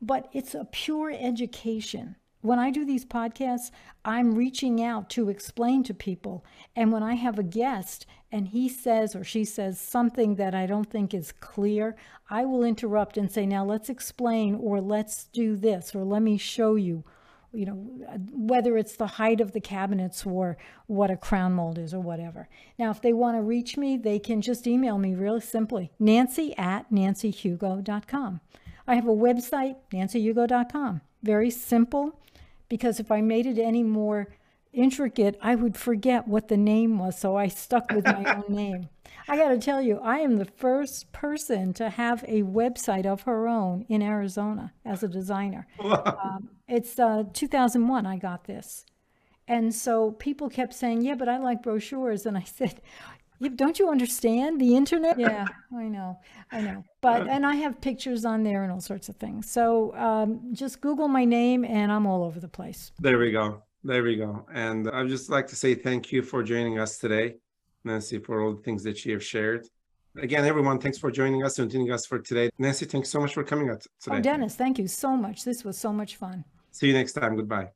But 0.00 0.28
it's 0.32 0.54
a 0.54 0.64
pure 0.64 1.12
education. 1.12 2.16
When 2.44 2.58
I 2.58 2.70
do 2.70 2.84
these 2.84 3.06
podcasts, 3.06 3.70
I'm 4.04 4.34
reaching 4.34 4.82
out 4.82 5.08
to 5.10 5.30
explain 5.30 5.82
to 5.84 5.94
people. 5.94 6.44
And 6.76 6.92
when 6.92 7.02
I 7.02 7.14
have 7.14 7.38
a 7.38 7.42
guest 7.42 8.04
and 8.30 8.48
he 8.48 8.68
says 8.68 9.16
or 9.16 9.24
she 9.24 9.46
says 9.46 9.80
something 9.80 10.34
that 10.34 10.54
I 10.54 10.66
don't 10.66 10.90
think 10.90 11.14
is 11.14 11.32
clear, 11.32 11.96
I 12.28 12.44
will 12.44 12.62
interrupt 12.62 13.16
and 13.16 13.32
say, 13.32 13.46
Now 13.46 13.64
let's 13.64 13.88
explain, 13.88 14.56
or 14.56 14.82
let's 14.82 15.24
do 15.24 15.56
this, 15.56 15.94
or 15.94 16.04
let 16.04 16.20
me 16.20 16.36
show 16.36 16.74
you 16.74 17.04
you 17.50 17.64
know, 17.64 17.76
whether 18.30 18.76
it's 18.76 18.96
the 18.96 19.06
height 19.06 19.40
of 19.40 19.52
the 19.52 19.60
cabinets 19.60 20.26
or 20.26 20.58
what 20.86 21.10
a 21.10 21.16
crown 21.16 21.54
mold 21.54 21.78
is 21.78 21.94
or 21.94 22.00
whatever. 22.00 22.48
Now, 22.78 22.90
if 22.90 23.00
they 23.00 23.14
want 23.14 23.38
to 23.38 23.42
reach 23.42 23.78
me, 23.78 23.96
they 23.96 24.18
can 24.18 24.42
just 24.42 24.66
email 24.66 24.98
me 24.98 25.14
really 25.14 25.40
simply, 25.40 25.92
nancy 25.98 26.54
at 26.58 26.90
nancyhugo.com. 26.90 28.40
I 28.86 28.94
have 28.96 29.06
a 29.06 29.12
website, 29.12 29.76
nancyhugo.com. 29.92 31.00
Very 31.22 31.50
simple, 31.50 32.20
because 32.74 32.98
if 32.98 33.12
I 33.12 33.20
made 33.20 33.46
it 33.46 33.56
any 33.56 33.84
more 33.84 34.26
intricate, 34.72 35.38
I 35.40 35.54
would 35.54 35.76
forget 35.76 36.26
what 36.26 36.48
the 36.48 36.56
name 36.56 36.98
was, 36.98 37.16
so 37.16 37.36
I 37.36 37.46
stuck 37.46 37.92
with 37.92 38.04
my 38.04 38.34
own 38.34 38.44
name. 38.52 38.88
I 39.28 39.36
got 39.36 39.50
to 39.50 39.58
tell 39.58 39.80
you, 39.80 40.00
I 40.02 40.18
am 40.18 40.38
the 40.38 40.44
first 40.44 41.12
person 41.12 41.72
to 41.74 41.88
have 41.88 42.24
a 42.26 42.42
website 42.42 43.06
of 43.06 43.22
her 43.22 43.46
own 43.46 43.86
in 43.88 44.02
Arizona 44.02 44.72
as 44.84 45.04
a 45.04 45.08
designer. 45.08 45.68
Um, 45.78 46.50
it's 46.66 46.98
uh, 46.98 47.22
2001 47.32 48.06
I 48.06 48.16
got 48.16 48.42
this. 48.42 48.84
And 49.46 49.72
so 49.72 50.10
people 50.10 50.48
kept 50.48 50.74
saying, 50.74 51.02
Yeah, 51.02 51.14
but 51.14 51.28
I 51.28 51.38
like 51.38 51.62
brochures. 51.62 52.26
And 52.26 52.36
I 52.36 52.42
said, 52.42 52.80
Don't 53.48 53.78
you 53.78 53.90
understand 53.90 54.60
the 54.60 54.76
internet? 54.76 55.18
Yeah, 55.18 55.46
I 55.76 55.84
know. 55.84 56.18
I 56.50 56.60
know. 56.60 56.84
But, 57.00 57.28
and 57.28 57.44
I 57.44 57.54
have 57.56 57.80
pictures 57.80 58.24
on 58.24 58.42
there 58.42 58.62
and 58.62 58.72
all 58.72 58.80
sorts 58.80 59.08
of 59.08 59.16
things. 59.16 59.50
So 59.50 59.94
um, 59.96 60.50
just 60.52 60.80
Google 60.80 61.08
my 61.08 61.24
name 61.24 61.64
and 61.64 61.92
I'm 61.92 62.06
all 62.06 62.22
over 62.24 62.40
the 62.40 62.48
place. 62.48 62.92
There 63.00 63.18
we 63.18 63.30
go. 63.30 63.62
There 63.82 64.02
we 64.02 64.16
go. 64.16 64.46
And 64.52 64.88
I'd 64.90 65.08
just 65.08 65.30
like 65.30 65.46
to 65.48 65.56
say 65.56 65.74
thank 65.74 66.12
you 66.12 66.22
for 66.22 66.42
joining 66.42 66.78
us 66.78 66.98
today. 66.98 67.36
Nancy, 67.84 68.18
for 68.18 68.40
all 68.40 68.54
the 68.54 68.62
things 68.62 68.82
that 68.84 69.04
you 69.04 69.12
have 69.12 69.22
shared. 69.22 69.66
Again, 70.16 70.44
everyone, 70.44 70.78
thanks 70.78 70.96
for 70.96 71.10
joining 71.10 71.44
us 71.44 71.58
and 71.58 71.70
tuning 71.70 71.92
us 71.92 72.06
for 72.06 72.18
today. 72.18 72.48
Nancy, 72.58 72.86
thanks 72.86 73.10
so 73.10 73.20
much 73.20 73.34
for 73.34 73.44
coming 73.44 73.68
out 73.68 73.84
today. 74.00 74.16
Oh, 74.16 74.20
Dennis, 74.20 74.54
thank 74.54 74.78
you 74.78 74.86
so 74.86 75.16
much. 75.16 75.44
This 75.44 75.64
was 75.64 75.76
so 75.76 75.92
much 75.92 76.16
fun. 76.16 76.44
See 76.70 76.86
you 76.86 76.92
next 76.94 77.12
time. 77.12 77.36
Goodbye. 77.36 77.68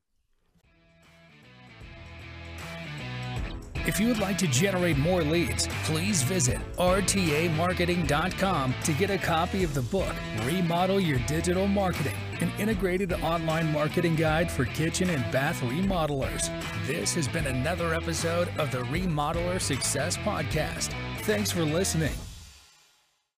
If 3.89 3.99
you 3.99 4.09
would 4.09 4.19
like 4.19 4.37
to 4.39 4.47
generate 4.47 4.99
more 4.99 5.23
leads, 5.23 5.67
please 5.85 6.21
visit 6.23 6.59
rtamarketing.com 6.77 8.75
to 8.85 8.93
get 8.93 9.09
a 9.09 9.17
copy 9.17 9.65
of 9.65 9.73
the 9.73 9.81
book, 9.81 10.15
Remodel 10.45 11.01
Your 11.01 11.19
Digital 11.21 11.67
Marketing, 11.67 12.15
an 12.43 12.53
integrated 12.59 13.15
online 13.15 13.73
marketing 13.73 14.15
guide 14.15 14.53
for 14.53 14.67
kitchen 14.67 15.09
and 15.09 15.33
bath 15.33 15.63
remodelers. 15.63 16.51
This 16.87 17.15
has 17.15 17.27
been 17.27 17.47
another 17.47 17.95
episode 17.95 18.49
of 18.59 18.71
the 18.71 18.83
Remodeler 18.83 19.59
Success 19.59 20.19
Podcast. 20.19 20.93
Thanks 21.23 21.51
for 21.51 21.63
listening. 21.63 22.13